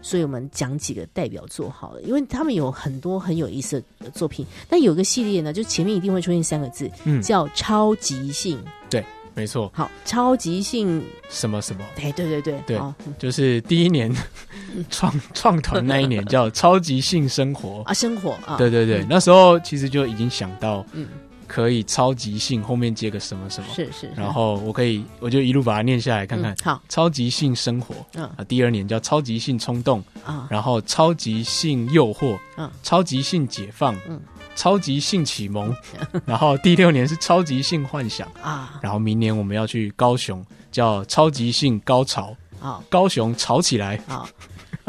[0.00, 4.46] 所以我们讲几个代表作好了，因为他们有很多很有意思的作品。
[4.68, 8.62] 但有一个系列呢，就前面一定会出现三个字，嗯，叫超级性。
[8.88, 9.70] 对，没错。
[9.74, 11.84] 好，超级性什么什么？
[11.96, 12.80] 哎，对对对，对，
[13.18, 14.14] 就是第一年
[14.90, 21.08] 创创团那一年叫超级性生活啊，生活啊，对对对，那时候其实就已经想到，嗯。
[21.48, 26.54] 可以超级性后面接个什么什么，是是，然后我可以我就一路把它念下来看看。
[26.62, 28.24] 好，超级性生活，嗯。
[28.36, 34.20] 啊，第二年叫超级性冲动啊，然后超级性诱惑，嗯，超级性解放，嗯，
[34.54, 35.74] 超级性启蒙，
[36.26, 43.98] 然后第六年是超级性幻想啊，然后明年我们要去高雄，叫超级性高潮啊，高雄吵起来。
[44.06, 44.28] 啊，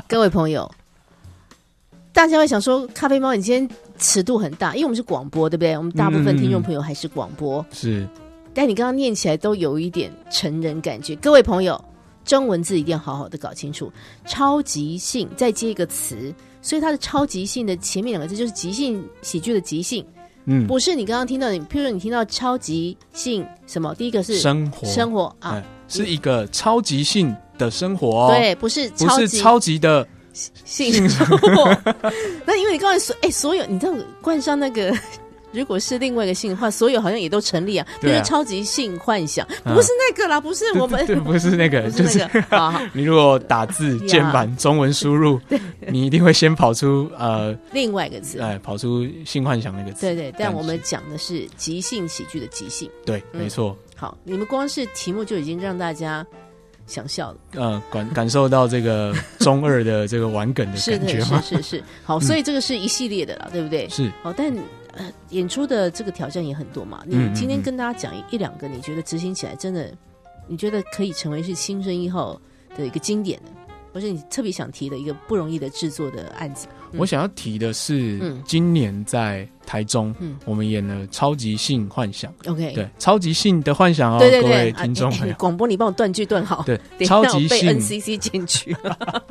[0.08, 0.70] 各位朋友。
[2.12, 5.78] 大家会想说，咖啡猫，你今天尺度很大，因为我们是广播，对不对？
[5.78, 8.08] 我们大部分听众朋友还是广播，是。
[8.52, 11.16] 但你刚刚念起来都有一点成人感觉。
[11.18, 11.80] 各位朋友，
[12.26, 13.92] 中文字一定要好好的搞清楚。
[14.26, 20.04] 超级性再接一个词，所以它的超级性的前面两个字就是即兴喜剧的即兴，
[20.46, 21.56] 嗯，不是你刚刚听到的。
[21.56, 30.06] 譬如说你听到超级性什么，第一个是生活，生活啊，是一个超级性的生活，对，不是不是超级的。
[30.34, 31.78] 性生活，
[32.46, 34.94] 那因为你刚才说，哎，所有你知道冠上那个，
[35.52, 37.86] 如果是另外一个性的话，所有好像也都成立啊。
[38.02, 42.26] 就是超级性幻想，不是那个啦，不是我们，对，不是那个， 就是
[42.94, 45.40] 你如果打字键盘中文输入，
[45.88, 50.02] 你一定会先跑出呃另外一个字，哎，跑出性幻想那个字。
[50.02, 52.90] 对对，但我们讲的是即兴喜剧的即兴。
[53.06, 53.76] 对，没错。
[53.96, 56.26] 好，你们光是题目就已经让大家。
[56.90, 61.40] 想笑的，呃，感感受到这个中二的这个玩梗的 感觉吗？
[61.42, 63.88] 是是是，好，所以这个是一系列的了，对不对？
[63.88, 64.52] 是，好，但
[64.94, 67.04] 呃，演出的这个挑战也很多嘛。
[67.06, 69.90] 你今天跟大家讲一两个，你觉得执行起来真的，
[70.48, 72.42] 你觉得可以成为是新生一号
[72.76, 73.52] 的一个经典的，
[73.94, 76.68] 或是你特别想提的一个不容易的制作的案子？
[76.98, 79.48] 我想要提的是，今年在。
[79.70, 86.76] 台中，嗯，我们演了《超级性幻想》，OK，对，《超级性的幻想》哦，对对对，各位听众， 广播你帮我断句断好，对，
[87.06, 87.80] 超级性。
[87.80, 88.76] NCC 进去，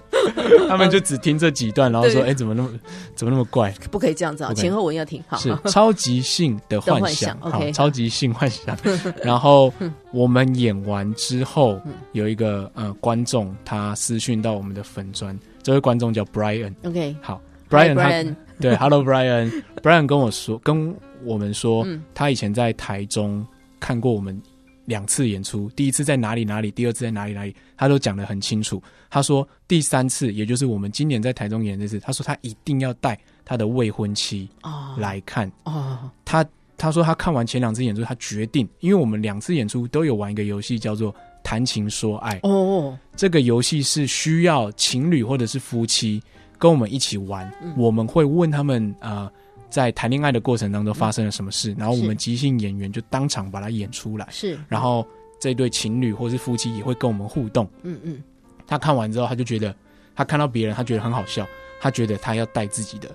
[0.69, 2.71] 他们就只听这几段，然后说，哎，怎么那么
[3.17, 3.75] 怎么那么怪？
[3.91, 5.37] 不可以这样子啊，前后文要听好。
[5.39, 8.79] 是超级性的幻想，OK，超级性幻想。
[9.25, 9.75] 然后
[10.13, 11.81] 我们演完之后，
[12.13, 17.43] 有一个呃观众他私讯到我们的粉砖，这位观众叫 Brian，OK，好。
[17.69, 23.47] Brian，对，Hello Brian，Brian 跟我说，跟我们说，他以前在台中
[23.79, 24.41] 看过我们
[24.87, 28.83] 两次演出，第一次在哪里哪里，第二次在哪里哪里，他都讲得很清楚。
[29.11, 34.49] 他说第三次，也就是我们今年在台中演这次，他说他一定要带他的未婚妻
[34.97, 35.51] 来看。
[35.65, 36.45] 哦，他
[36.77, 41.15] 他说他看完前两次演出，他决定，因为我们两次演出都有玩一个游戏，叫做。
[41.45, 46.23] 谈情说爱哦，这个游戏是需要情侣或者是夫妻
[46.59, 47.51] 跟我们一起玩。
[47.77, 49.31] 我们会问他们呃，
[49.71, 54.27] 在谈恋爱的过程当中发生了什么事，然后我们即兴演员就当场把它演出来。
[54.31, 55.07] 是，然后
[55.41, 57.69] 这对情侣或是夫妻也会跟我们互动。
[57.83, 58.23] 嗯嗯，
[58.67, 59.75] 他看完之后，他就觉得
[60.15, 61.47] 他看到别人，他觉得很好笑，
[61.81, 63.09] 他觉得他要带自己的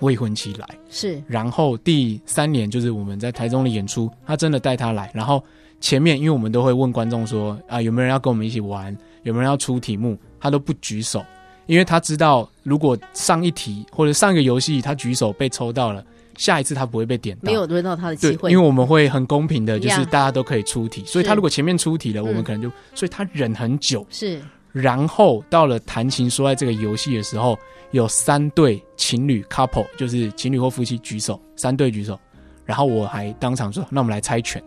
[0.00, 0.68] 未婚妻来。
[0.88, 5.42] 是，然后第三年就是我们在台中的演出，他真的带他来，然后。
[5.82, 8.94] 前面，因为我们都会问观众说啊，有没有人要跟我们一起玩？
[9.22, 10.14] 有没有人要出题目？
[10.38, 11.24] 他都不举手，
[11.70, 16.04] 因为他知道，如果上一题或者上一个游戏他举手被抽到了，
[16.36, 18.50] 下一次他不会被点到，没有轮到他的机会。
[18.50, 24.04] 因为我们会很公平的，就是大家都可以出题，所以他如果前面出题了，我们可能就，所以他忍很久。
[24.10, 27.56] 是，然后到了谈情说爱这个游戏的时候，
[27.92, 32.18] 有三对情侣 couple，就是情侣或夫妻举手，三对举手，
[32.64, 34.60] 然后我还当场说，那我们来猜拳。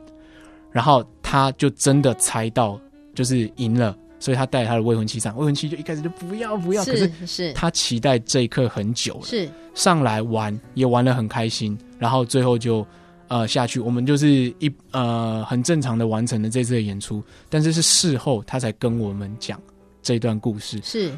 [0.72, 2.80] 然后他就真的猜到，
[3.14, 7.52] 就是赢了，所以他带他的未婚妻上，未婚妻就一开始就不要不要，可是是。
[7.52, 9.50] 他期待这一刻很久了，是。
[9.74, 12.88] 上来玩也玩的很开心，然后最后就
[13.28, 14.28] 呃下去，我们就是
[14.60, 19.60] 一呃很正常的完成了这次的演出，但是是事后他才跟我们讲
[20.02, 21.12] 这段故事，是，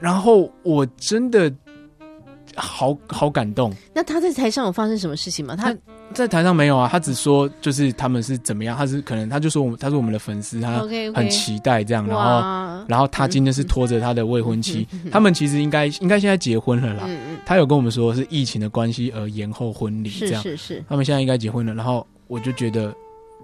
[0.00, 1.48] 然后我真的
[2.56, 3.72] 好好感动。
[3.94, 5.56] 那他在台上有发生什么事情吗？
[5.56, 5.76] 他。
[6.12, 10.80] 在台上没有啊，他只说就是他们是怎么样，他是可能他就说我们他是我们的粉丝，他
[11.14, 17.08] 很期待这样，然后然后他今天是拖着他的未婚妻，他们其实应该应该现在结婚了啦，
[17.46, 22.94] 他有跟我们说是疫情的关系而延后婚礼，这样是是，他们现在应该结婚了，然后我就觉得。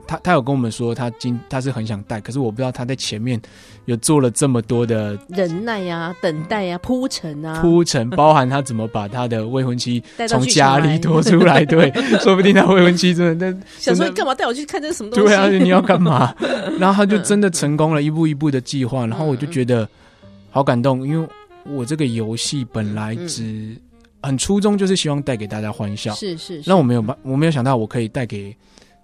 [0.08, 3.38] 他他有跟我们说，他今他是很想带，可是我不知道他在前面
[3.84, 15.26] 有做了这么多的忍耐呀、等待呀、铺陈啊，铺陈包含他怎么把他的未婚妻从家里拖出来，对，说不定他未婚妻真的， 想说你干嘛带我去看这什么东西？
[15.28, 16.34] 对啊，你要干嘛？
[16.80, 19.86] 然后他就真的成功了，一步一步的计划，然后我就觉得
[20.50, 21.28] 好感动，因为
[21.64, 23.76] 我这个游戏本来只
[24.22, 28.56] 很初衷，就是希望带给大家欢笑，是是，那我没有我没有想到我可以带给。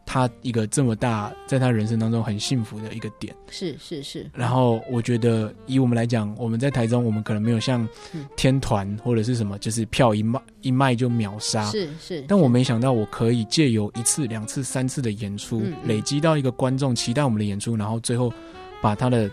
[0.06, 4.30] 他一个这么大，在他人生当中很幸福的一个点，是是是。
[4.34, 7.88] 然后我觉得，以我们来讲，我们在台中，我们可能没有像
[8.36, 12.24] 天团或者是什么，就是票一卖一卖就秒杀，是是。
[12.28, 18.32] 但我没想到，我可以借由一次、两次、三次的演出，累积到一个观众期待我们的演出，然后最后
[18.80, 19.30] 把他的，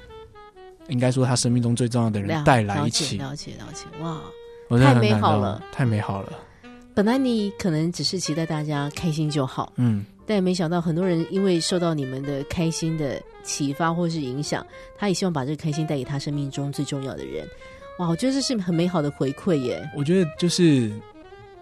[0.87, 4.21] 应该说他生命中最重要的人带来一起，了解了解，哇，
[4.79, 6.33] 太美好了，太美好了。
[6.93, 10.05] 本来你可能只是期待大家开心就好，嗯。
[10.25, 14.65] 但也没想到，很多人因为受到你们的开心的启发或是影响，
[14.97, 17.47] 他也希望把这个开心带给他生命中最重要的人。
[17.99, 19.89] 哇，我觉得这是很美好的回馈耶！
[19.95, 20.91] 我觉得就是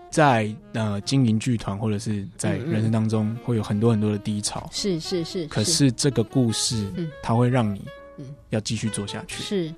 [0.09, 5.47] 在呃经营剧团或者是在人生当中会有很多很多的低潮，是是是。
[5.47, 7.81] 可是这个故事，嗯，它会让你
[8.17, 9.73] 嗯要继续做下去，是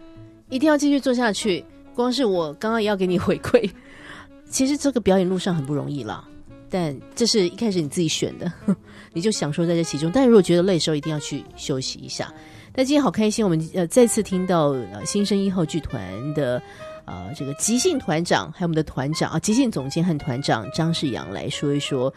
[0.50, 1.63] 一定要继续做下去。
[1.96, 3.70] 光是我刚刚也要给你回馈，
[4.50, 6.28] 其实这个表演路上很不容易啦。
[6.71, 8.51] 但这是一开始你自己选的，
[9.13, 10.10] 你就享受在这其中。
[10.12, 12.34] 但如果觉得累的时候，一定要去休息一下。
[12.73, 16.60] 但今天好开心，我们呃再次听到呃新生一号剧团的
[17.05, 22.12] 呃这个即兴团长，还有我们的团长啊，即兴总监和团长张世阳来说一说。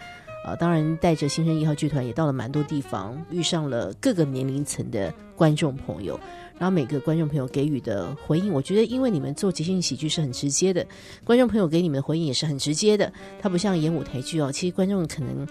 [0.47, 6.21] 呃，当然带着新生一号剧团也到了蛮多地方，遇上了各个年龄层的观众朋友。
[6.59, 10.87] 然后每个观众朋友给予的回应，我觉得因为你们做即兴喜剧是很直接的，
[11.25, 13.13] 观众朋友给你们的回应也是很直接的。
[13.41, 15.47] 它不像演舞台剧哦，其实观众可能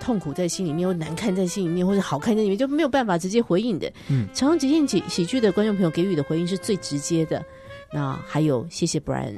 [0.00, 3.90] 痛苦在心里面，或难看在心里面，或者好看在里面，就没有办法直接回应的。
[4.08, 7.44] 嗯，常常即兴喜喜剧的观众朋友给予的回应是最直接的。
[7.92, 9.36] 那还有，谢谢 Brian。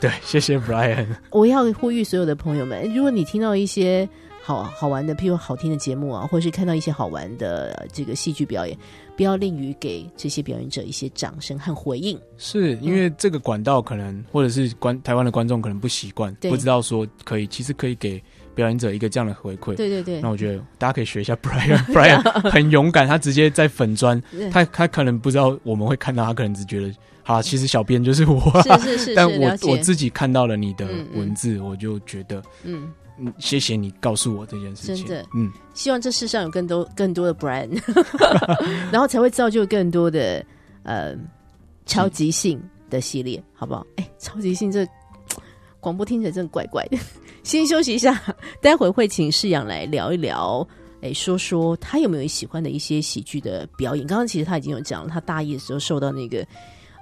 [0.00, 1.06] 对，谢谢 Brian。
[1.30, 4.08] 我要呼吁所有的朋友们，如果你听到一些
[4.48, 8.74] 好好玩的，譬如好听的节目啊，或者是看到一些好玩的这个戏剧表演。
[9.14, 18.22] 不要吝于给这些表演者一些掌声和回应，是因为这个管道可能或者是观台湾的观众可能不习惯，不知道说可以，其实可以给
[18.54, 19.74] 表演者一个这样的回馈。
[19.74, 32.88] 对对对，那我觉得大家可以学一下 Brian，Brian 很勇敢，他直接在粉砖，他他可能不知道我们会看到，他可能只觉得，好，其实小编就是我，是是是，但我我自己看到了你的文字，我就觉得，嗯。
[33.20, 35.06] 嗯，谢谢你告诉我这件事情。
[35.06, 37.80] 真的，嗯，希望这世上有更多更多的 brand，
[38.92, 40.44] 然后才会造就更多的
[40.84, 41.14] 呃
[41.86, 43.86] 超级性的系列，好不好？
[43.96, 44.86] 哎，超级性这
[45.80, 46.98] 广播听起来真的怪怪的。
[47.42, 48.22] 先休息一下，
[48.60, 50.66] 待会会请世阳来聊一聊，
[51.00, 54.06] 哎，说说他有没有喜欢的一些喜剧的表演。
[54.06, 56.46] 刚刚其实他已经有讲了，他大一的时候受到那个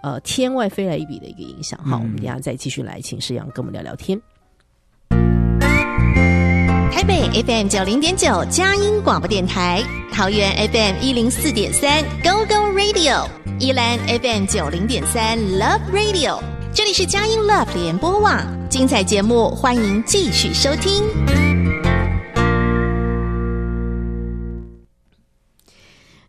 [0.02, 1.78] 呃天外飞来一笔的一个影响。
[1.82, 4.20] 好，我们等下再继续来请世阳跟我们聊聊天。
[6.96, 13.28] 台北 FM 九零点九佳音广播电台，桃园 FM 一零四点三 Go Go Radio，
[13.60, 16.40] 宜兰 FM 九零点三 Love Radio，
[16.72, 21.04] 这里是佳音 Love 联播网，精彩节目欢迎继续收听。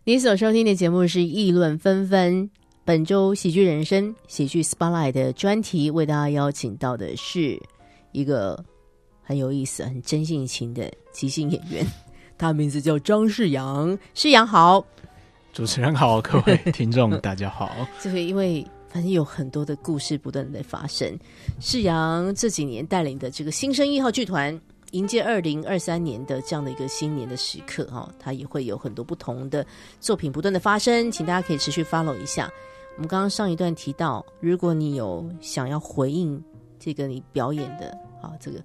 [0.04, 2.50] 你所收听的节目是议论纷纷，
[2.84, 7.58] 本周喜剧人生喜剧 Spotlight 的专题，为大家邀请到的是
[8.12, 8.62] 一个。
[9.28, 11.86] 很有意思、很真性情的即兴演员，
[12.38, 13.96] 他名字叫张世阳。
[14.14, 14.82] 世阳好，
[15.52, 17.70] 主持人好，各位 听众大家好。
[18.00, 21.14] 这个因为反正有很多的故事不断的在发生。
[21.60, 24.58] 世阳这几年带领的这个新生一号剧团，
[24.92, 29.66] 迎接二零二三年的这样的一个新年的时刻哈，他也会有很多不同的
[30.00, 32.50] 作品不断的发生，请大家可以持续 follow 一下。
[32.96, 36.42] 我们刚刚上一段提到，如果你有想要回应
[36.78, 37.90] 这个你表演的
[38.22, 38.58] 啊，这个。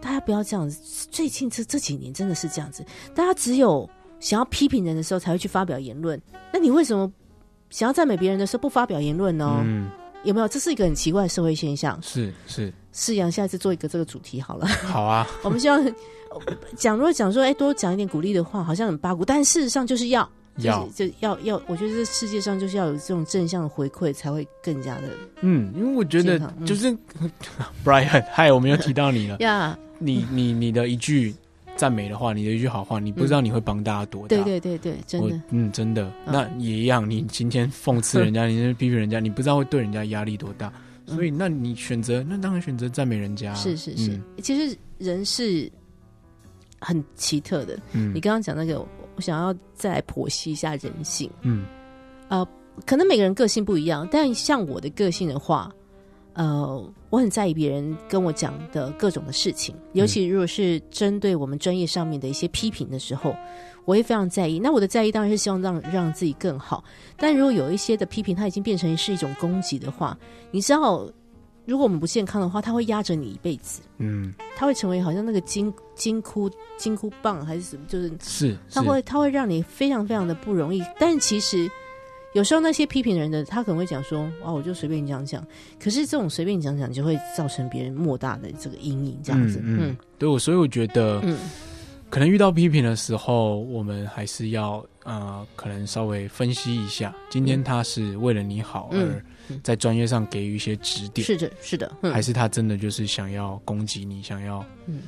[0.00, 2.84] 大家不要这样子，最近这这几年真的是这样子。
[3.14, 3.88] 大家只有
[4.18, 6.20] 想要批评人的时候才会去发表言论，
[6.52, 7.10] 那你为什么
[7.70, 9.60] 想要赞美别人的时候不发表言论呢？
[9.64, 9.90] 嗯，
[10.24, 10.48] 有没有？
[10.48, 11.98] 这是一个很奇怪的社会现象。
[12.02, 14.66] 是是，是阳，下次做一个这个主题好了。
[14.86, 15.82] 好啊， 我们希望
[16.76, 20.28] 讲，如果讲说，哎，多讲一点鼓励的话，好像很八股，但事实上就是要。
[20.56, 25.02] 要就要要，我觉得这世界上就是要有这种正向的回馈，才会更加的
[25.40, 25.72] 嗯。
[25.74, 26.94] 因为我觉得就是
[27.84, 29.78] Brian，嗨，我们有提到你了呀。
[30.00, 31.32] 你你你的一句
[31.76, 34.28] 赞美的话，你的一句好话，你不知道你会帮大家多大。
[34.28, 36.12] 对对对对，真的，嗯，真的。
[36.26, 40.72] 那也一样，你今天讽刺人家， 你批评人家，你不知道会对人家压力多大。
[41.06, 43.54] 所以，那你选择，那当然选择赞美人家。
[43.54, 45.70] 是是是，其实人是
[46.80, 47.78] 很奇特的。
[47.92, 48.84] 嗯，你刚刚讲那个。
[49.16, 51.66] 我想要再来剖析一下人性，嗯，
[52.28, 52.46] 呃，
[52.86, 55.70] 可能每个人个性不一样，但像我的个性的话，
[56.34, 63.34] 呃，我很在意别人跟我讲的各种的事情，尤其如果是针对我们专业上面的一些批评的时候，
[63.84, 64.58] 我会非常在意。
[64.58, 66.82] 那我的在意当然是希望让让自己更好，
[67.16, 70.16] 但如果有一些的批评，它已经变成是一种攻击的话，
[70.50, 71.08] 你知道。
[71.66, 73.82] 如果我们不健康的话，它会压着你一辈子。
[73.98, 80.82] 嗯，它会成为好像那个金金箍金箍棒还是什么，就是是，它会它会让你非常非常的不容易。
[80.98, 81.70] 但其实
[82.34, 85.44] 有时候那些批评人的，他可能会讲说：“哇，我就随便讲讲。”
[85.82, 89.18] 可是这种随便讲讲，就会造成别人莫大的这个阴影。
[89.22, 91.36] 这样子，嗯，对我，所以我觉得，嗯，
[92.08, 99.22] 可能遇到批评的时候，我们还是要呃，可能稍微分析一下，今天他是为了你好而。
[99.64, 105.00] 在专业上给予一些指点，是的，是的，还是他真的就是想要攻击你，想要嗯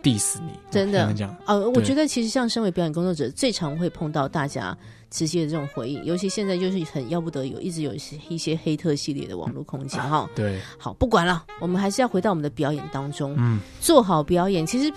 [0.00, 0.52] diss 你？
[0.70, 4.78] 真的讲呃，我觉得其实像身为表演工作者，最常会碰到大家
[5.12, 10.28] 直接的这种回应，尤其现在就是很要不得有，一直有一些一些黑特系列的网络空间哈。
[10.34, 14.66] 对，好，不管了，我们还是要回到我们的表演当中，嗯，做好表演。
[14.66, 14.92] 其实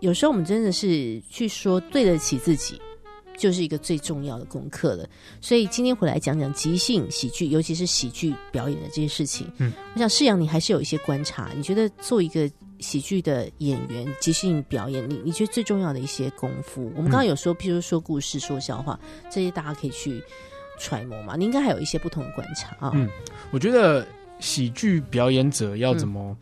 [0.00, 2.80] 有时候我们真的是去说对得起自己。
[3.38, 5.06] 就是一个最重要的功课了，
[5.42, 9.46] 所以今天回来讲讲即兴喜剧，尤其是喜剧表演的这些事情。
[9.58, 11.50] 嗯，我想世阳，你还是有一些观察。
[11.54, 12.50] 你觉得做一个
[12.80, 16.92] 喜剧的演员，即兴表演，你你觉得最重要的一些功夫？
[16.96, 18.98] 我们刚刚有说，譬如说故事、说笑话，
[19.30, 20.22] 这些大家可以去
[20.78, 21.36] 揣摩嘛。
[21.36, 22.92] 你应该还有一些不同的观察啊。
[22.94, 23.08] 嗯，
[23.50, 24.06] 我觉得
[24.40, 26.36] 喜剧表演者要怎么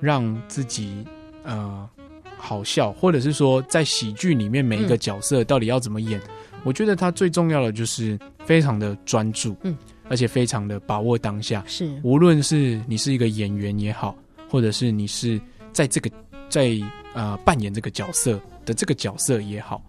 [0.00, 1.04] 让自己
[1.42, 1.88] 呃。
[2.36, 6.20] 好笑，或者是说，在喜剧里面每一个角色到底要怎么演？
[6.62, 9.74] 我觉得他最重要的就是非常的专注，嗯，
[10.10, 11.64] 而且非常的把握当下。
[11.66, 14.14] 是，无论是你是一个演员也好，
[14.46, 15.40] 或者是你是
[15.74, 16.10] 在这个
[16.48, 16.70] 在
[17.12, 19.82] 呃扮演这个角色的这个角色也好，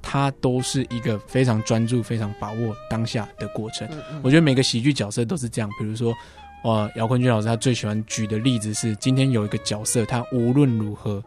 [0.00, 3.86] 他都是一个非常专注、非常把握当下的过程。
[4.22, 5.68] 我觉得每个喜剧角色都是这样。
[5.78, 6.14] 比如说，
[6.62, 11.22] 呃，姚坤军老师他最喜欢举的例子是，今天有一个角色，他无论如何。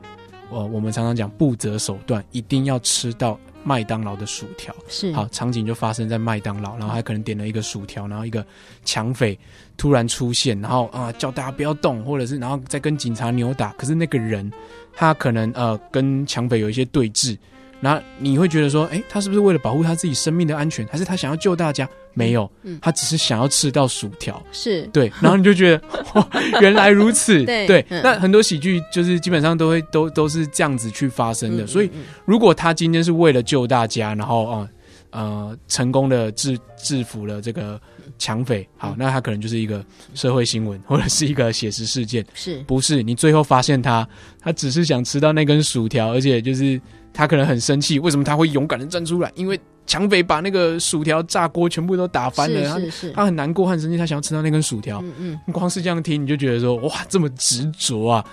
[0.49, 4.75] 我我们常常讲不择手段，一定要吃到麦当劳的薯条。
[4.87, 8.45] 是好场景就发生在麦当劳，然后还可能点了一个薯条，然后一个
[8.85, 9.37] 抢匪
[9.77, 13.69] 突然出现，然后啊叫大家不要动，或者是然后再跟警察扭打。
[13.73, 14.51] 可是那个人
[14.93, 17.37] 他可能呃跟抢匪有一些对峙。
[17.79, 21.87] 然后你会觉得说，哎，他是不是为了保护他自己生命的安全，还是他想要救大家？
[22.17, 22.49] 没有，
[22.81, 24.41] 他只是想要吃到薯条。
[24.51, 25.83] 是对，然后你就觉得
[26.15, 26.27] 哇，
[26.59, 27.45] 原来如此。
[27.45, 31.67] 对，那很多喜剧就是基本上都会都都是这样子去发生的。
[31.67, 31.89] 所以，
[32.25, 34.67] 如果他今天是为了救大家，然后啊
[35.11, 37.79] 呃成功的制制服了这个
[38.17, 43.03] 抢匪，好，那他可能就是一个社会新闻或者是一个写实事件，是不是？
[43.03, 44.07] 你最后发现他，
[44.39, 46.79] 他只是想吃到那根薯条，而且就是
[47.13, 49.31] 他可能很生气，为什么他会勇敢的站出来？
[49.35, 55.01] 因为抢匪把那个薯条炸锅全部都打翻了，是是是，他很难过，很生气，他想要吃到那根薯条。
[55.01, 58.25] 嗯嗯，光是这样听，你就觉得说哇，这么执着啊！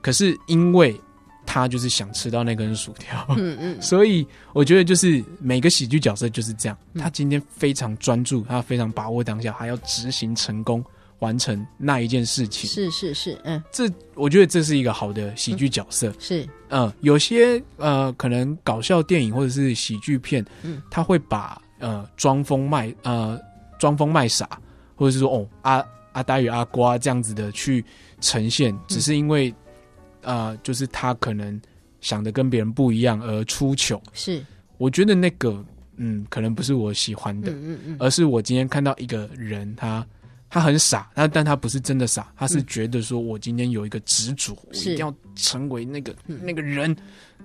[0.00, 0.98] 可是因为
[1.52, 10.84] 他就是想吃到那根薯条，嗯嗯， 所以我觉得就是每个喜剧角色就是这样，他今天非常专注，他非常把握当下，还要执行成功。
[11.18, 23.38] 完成那一件事情，是是是，嗯，这我觉得这是一个好的喜剧角色，是，嗯，有些呃，可能搞笑电影或者是喜剧片，嗯，他会把呃装疯卖呃
[23.78, 24.48] 装疯卖傻，
[24.96, 27.84] 或者是说哦阿阿呆与阿瓜这样子的去
[28.22, 29.54] 呈现，只是因为
[30.22, 31.60] 啊，就是他可能
[32.00, 34.44] 想的跟别人不一样而出糗，是，
[34.78, 35.64] 我觉得那个
[35.96, 40.06] 嗯，可能不是我喜欢的，嗯嗯，而是我今天看到一个人他。
[40.52, 46.90] 他很傻，他但他不是真的傻，他是觉得说，我今天有一个执着，我一定要成为那个那个人，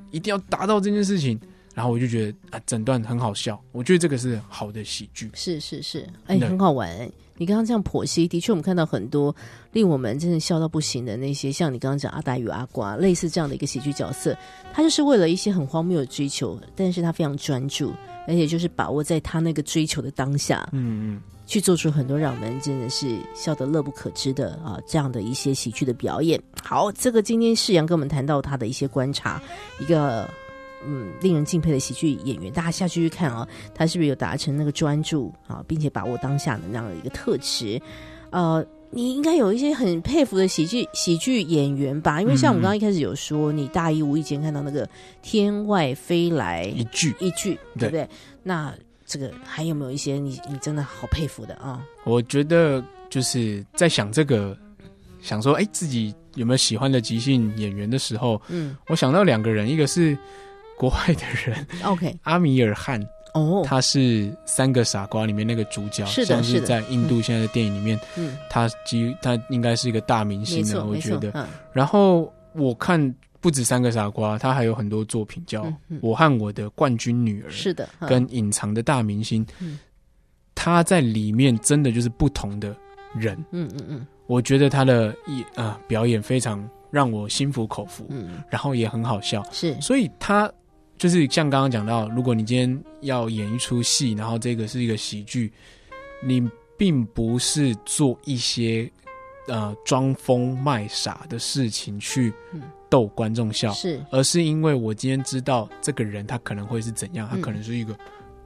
[0.10, 1.40] 一定要达到这件事情，
[1.76, 6.90] 然后我就觉得啊，整段很好笑，我觉得这个是好的喜剧，是是是，哎，很好玩。
[7.38, 9.36] 你刚刚这样剖析，的确，我们看到很多
[9.72, 14.38] 令我们真的笑到不行的那些，像你刚刚讲阿呆与阿瓜，类似这样的一个喜剧角色，
[14.74, 17.92] 他就是为了一些很荒谬的追求，但是他非常专注，
[18.28, 21.22] 而且就是把握在他那个追求的当下，嗯嗯。
[21.48, 26.42] 去做出很多让我们真的是笑得乐不可支的啊，这样的一些喜剧的表演。
[26.64, 29.40] 好，这个今天世阳跟我们谈到他的一些观察，
[29.80, 30.28] 一个
[30.88, 32.52] 嗯令人敬佩的喜剧演员。
[32.52, 37.82] 大家下去去看啊，他是不是有达成那个专注啊，并且把握当下的那样的一个特质？
[38.32, 42.22] 呃，你应该有一些很佩服的喜剧喜剧演员吧？
[42.22, 44.88] 因为像我们刚刚一开始有说，你大一无意间看到那个
[45.22, 48.08] 天外飞来一句一句，对不对？
[48.44, 48.74] 那
[49.06, 51.82] 这个还有没有一些你你真的好佩服的啊？
[52.04, 54.58] 我觉得就是在想这个，
[55.22, 60.18] 想说哎，自己有没有喜欢的即兴演员的时候，嗯，我想到两个人，一个是
[60.78, 63.02] 国外的人，OK，阿米尔汗，
[63.34, 64.00] 哦，他是
[64.46, 71.48] 《三个傻瓜》里面那个主角，是的，是在印度现在的电影里面，嗯，他几他应该是一个大明星的，我觉得。
[71.74, 73.14] 然后我看。
[73.42, 75.64] 不止三个傻瓜，他还有很多作品，叫
[76.02, 79.46] 《我和我的冠军女儿》，是的，跟隐藏的大明星，
[80.56, 82.76] 他在里面真的就是不同的
[83.14, 83.38] 人。
[83.52, 90.52] 嗯嗯嗯，我觉得他的一啊表演非常让我心服口服，嗯，然后也很好笑，是，所以他
[90.98, 95.52] 就是像刚刚讲到，如果你今天要演一出戏，然后这个是一个喜剧，
[96.24, 98.92] 你并不是做一些
[99.48, 102.34] 呃装疯卖傻的事情去。
[102.88, 107.98] 逗观众笑是，而是因为我今天知道这个人他可能会是怎样，他可能是一个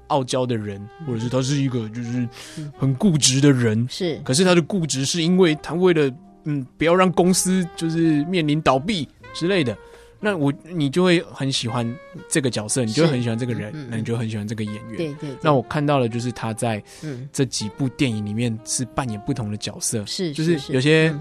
[0.08, 2.28] 傲娇的人，或者是他是一个就是
[2.76, 4.20] 很固执的人，是。
[4.24, 6.12] 可是他的固执是因为他为了
[6.46, 9.78] 嗯不要让公司就是面临倒闭之类的，
[10.20, 11.98] 那我你就会很喜欢
[12.30, 14.98] 这个角色，你就会很喜欢这个人，那你就很喜欢这个演员。
[14.98, 15.30] 对对。
[15.42, 16.84] 那我看到了就是他在
[17.32, 21.16] 这几部电影里面是扮演不同的角色，是就是有些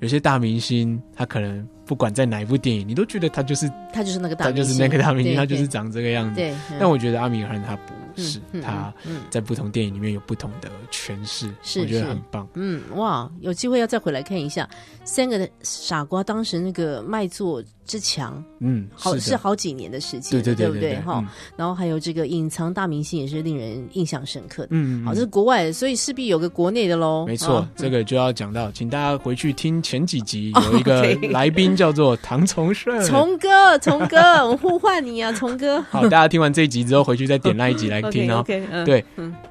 [0.00, 1.66] 有些大明星他可能。
[1.86, 6.34] 不管在哪一部电影，你都觉得他就是他就是那个大，他就是那个大明星，他就是长这个样子。
[6.40, 8.92] 对，但我觉得阿米尔汗他不是，他
[9.30, 11.46] 在不同电影里面有不同的诠释，
[11.80, 12.46] 我觉得很棒。
[12.54, 14.64] 嗯，哇，有机会要再回来看一下
[15.04, 17.62] 《三个傻瓜》，当时那个卖座。
[17.86, 21.00] 之强，嗯，好是好几年的时间，对对对不对？
[21.02, 21.24] 哈，
[21.56, 27.24] 然后还有这个隐藏大明星也是令人印象深刻的，嗯，好，这是国外，所以势必有个国内的喽。
[27.28, 34.18] 没错，这个就要讲到，请大家回去听前几集，有一个来宾叫做唐崇顺，崇哥，崇哥，
[34.48, 35.80] 我呼唤你啊，崇哥。
[35.82, 38.42] 好，大家听完这一集之后，回去再点那一集来 听哦。
[38.84, 39.04] 对，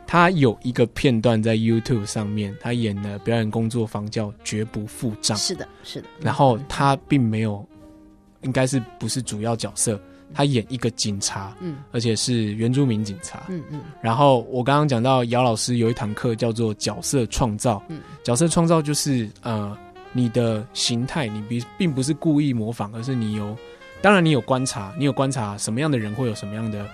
[0.07, 6.07] 他有一个片段在 YouTube 上面，他演的表演工作坊叫《绝不付账》，是的，是的。
[6.19, 7.65] 然后他并没有。
[8.41, 9.99] 应该是不是主要角色？
[10.31, 13.81] 他演一个警察，嗯，而且是原住民警察，嗯嗯。
[14.01, 19.75] 然后我刚刚讲到姚老师有一堂课叫做角色创造，嗯，角色创造就是呃，
[20.15, 23.55] 你的形态，你并并不是故意模仿，而是你有，
[24.01, 26.87] 当然你有观察，你有观察什么样的人会有什么样的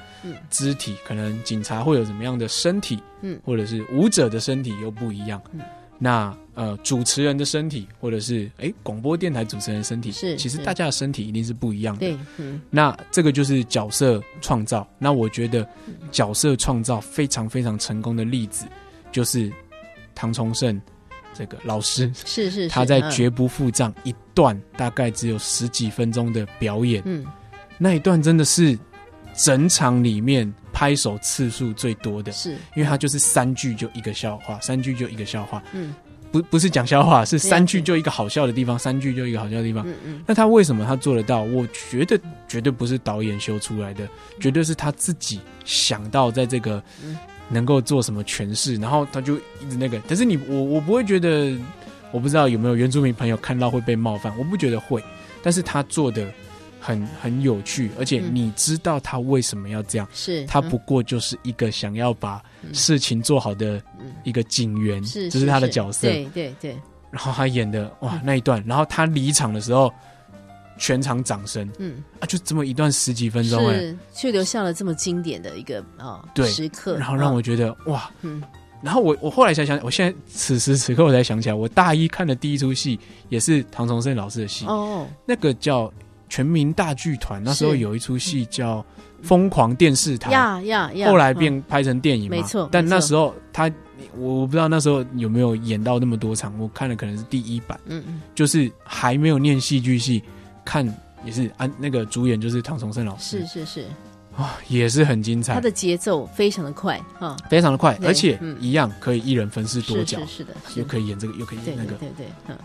[0.50, 5.62] 肢体，可能警察会有什么样的身体，嗯，或者是舞者的身体又不一样，嗯。
[6.04, 12.00] 那呃，主持人的身体，或者是哎，广播电台主持人身体，是其实大家的身体一定是不一样的。
[12.00, 12.60] 对，嗯。
[12.72, 14.88] 那这个就是角色创造。
[14.98, 15.64] 那我觉得
[16.12, 18.66] 角色创造非常非常成功的例子，
[19.12, 19.52] 就是
[20.16, 20.82] 唐崇盛
[21.42, 27.26] 这个老师，是是，他在绝不付账一段大概只有十几分钟的表演，嗯，
[27.80, 28.78] 那一段真的是
[29.36, 30.54] 整场里面。
[30.74, 35.94] 拍手次数最多的，是因为他就是三句就一个笑话，三句就一个笑话，嗯，
[36.32, 40.24] 不不是讲笑话，是三句就一个好笑的地方，三句就一个好笑的地方，嗯嗯。
[40.26, 41.42] 那他为什么他做得到？
[41.42, 44.08] 我觉得绝对不是导演修出来的，
[44.40, 46.82] 绝对是他自己想到在这个
[47.52, 50.02] 能够做什么诠释，然后他就一直那个。
[50.08, 51.56] 但是你我我不会觉得，
[52.12, 55.04] 我不知道有没有原住民朋友看到会被冒犯，我不觉得会，
[55.44, 56.28] 但是他做的。
[56.84, 60.08] 很很有趣，而且你知道他为什么要这样？
[60.16, 62.42] 是他不过就是一个想要把
[62.74, 63.80] 事情做好的
[64.24, 66.08] 一个警员，这是他的角色。
[66.08, 66.76] 对对对。
[67.12, 69.94] 然后他演的哇那一段，然后他离场的时候，
[70.82, 71.70] 全场掌声。
[71.78, 76.98] 嗯啊，就这么一段十几分钟，哎，却留下了这么经典的一个啊时刻。
[76.98, 78.42] 然后让我觉得哇，嗯。
[78.82, 85.92] 然后我我后来才想，我现在此时此刻我才想起来，我大一看的第一出戏也是唐崇盛老师的戏哦，那个叫。
[86.32, 88.80] 全民大剧团那时候有一出戏叫
[89.22, 91.10] 《疯狂电视台》，呀呀呀！
[91.10, 92.70] 后来变拍成电影嘛，没错。
[92.72, 93.70] 但那时候他，
[94.16, 100.24] 我我不知道那时候有没有演到那么多场，我看了可能是第一版，嗯嗯，就是还没有念戏剧系，
[100.72, 100.88] 看
[101.26, 103.86] 也是安那个主演就是唐崇盛老师，是是是，
[104.38, 105.54] 啊，也是很精彩。
[105.54, 112.58] 他的节奏非常的快啊，非常的快，而且一样可以一人分饰多角，是的，又可以演这个，又可以演那个，对对，嗯。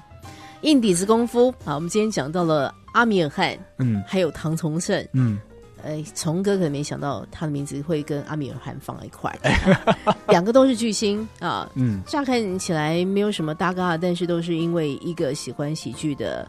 [0.61, 5.39] 硬底子功夫啊，我们今天讲到了阿米尔汗，嗯，还有唐崇盛，嗯，
[5.85, 16.49] 哎，崇哥可能没想到他的名字会跟阿米尔汗放在一块儿， 两个都是巨星啊，嗯，乍看起来没有什么搭嘎，但是都是因为一个喜欢喜剧的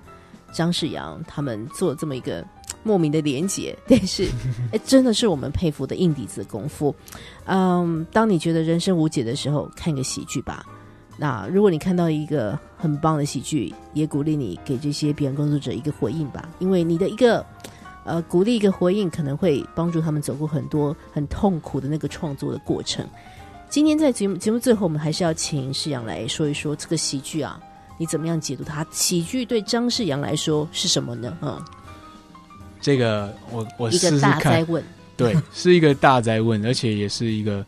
[0.51, 2.45] 张世阳，他们做这么一个
[2.83, 4.29] 莫名的连结， 但是
[4.71, 6.95] 哎，真的是我们佩服的硬底子功夫，
[7.45, 10.65] 嗯，当你觉得人生无解的时候，看个喜剧吧。
[11.19, 17.43] 那如果你看到一个很棒的喜剧，也鼓励你给这些表演工作者一个回应吧，因为你的一个
[18.05, 23.07] 呃鼓励一个回应，可能会帮助他们走过很多很痛苦的那个创作的过程。
[23.67, 27.59] 今天在节目节目最后，我们还是要请世阳来说一说这个喜剧啊，
[27.97, 28.85] 你怎么样解读它？
[28.91, 31.37] 喜剧对张世阳来说是什么呢？
[31.41, 31.61] 嗯，
[32.79, 34.83] 这个我我一个大灾问，
[35.15, 37.65] 对， 是一个大灾问，而且也是一个。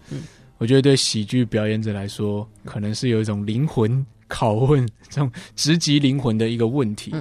[0.59, 7.15] 我觉得对喜剧表演者来说，可能是有一种灵魂拷问，这种直击灵魂的一个问题。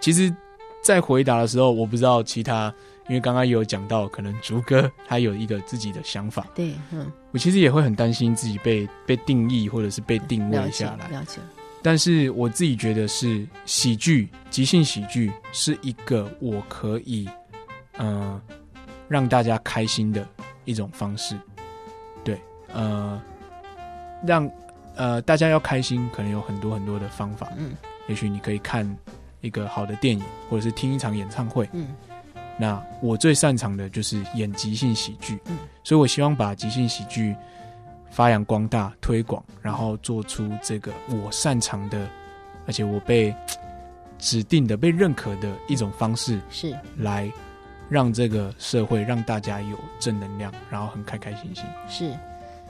[0.00, 0.34] 其实，
[0.82, 2.72] 在回答的时候，我不知道其他，
[3.06, 6.46] 因为刚刚有讲到，可能竹哥他有一个自己的想法。
[6.54, 11.06] 对，嗯，我其实也会很担心自己被被定义或者是被定位下来。
[11.08, 11.38] 了解。
[11.84, 17.28] 但是我自己觉得是喜剧，即兴喜剧是一个我可以
[17.98, 18.40] 呃
[19.06, 20.26] 让大家开心的
[20.64, 21.38] 一种方式。
[22.24, 22.40] 对
[22.72, 23.20] 呃，
[24.26, 24.50] 让
[24.96, 27.52] 呃大家要开心，可能有很多很多的方法。
[27.58, 27.74] 嗯，
[28.08, 28.90] 也许你可以看
[29.42, 31.68] 一个好的电影，或者是听一场演唱会。
[31.74, 31.88] 嗯，
[32.58, 35.38] 那我最擅长的就是演即兴喜剧。
[35.44, 37.36] 嗯，所以我希望把即兴喜剧
[38.14, 42.08] 发扬光大、推广，然后做出这个我擅长的，
[42.64, 43.34] 而且我被
[44.18, 47.28] 指定的、被认可的一种方式，是来
[47.88, 51.64] 让这个社会让大家有正能量，然后很开开心心。
[51.88, 52.16] 是。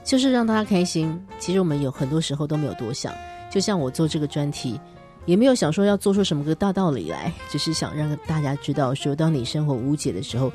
[0.03, 1.19] 就是让大家开心。
[1.39, 3.13] 其实我们有很多时候都没有多想，
[3.51, 4.79] 就像我做这个专题，
[5.25, 10.53] 也没有想说要做出什么个大道理来， 只是想让大家知道，说当你生活无解的时候，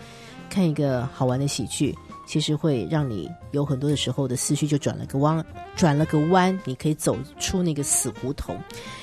[0.52, 1.98] 看一个好玩的喜剧，
[2.30, 5.44] 其实会让你有很多的时候的思绪就转了个弯，
[5.76, 8.56] 转了个弯，你可以走出那个死胡同。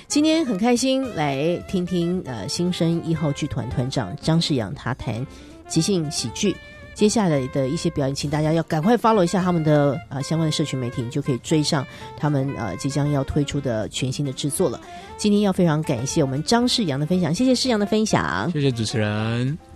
[0.06, 5.26] 今天很开心来听听呃新生一号剧团团长张世阳他谈
[5.66, 6.54] 即兴喜剧。
[6.94, 11.84] 接下来的一些表演，请大家要赶快 follow 一下他们的啊相关的社群媒体，你就可以追上
[12.16, 14.80] 他们呃即将要推出的全新的制作了。
[15.18, 19.75] 今天要非常感谢我们张世阳的分享，谢谢世阳的分享，谢谢主持人。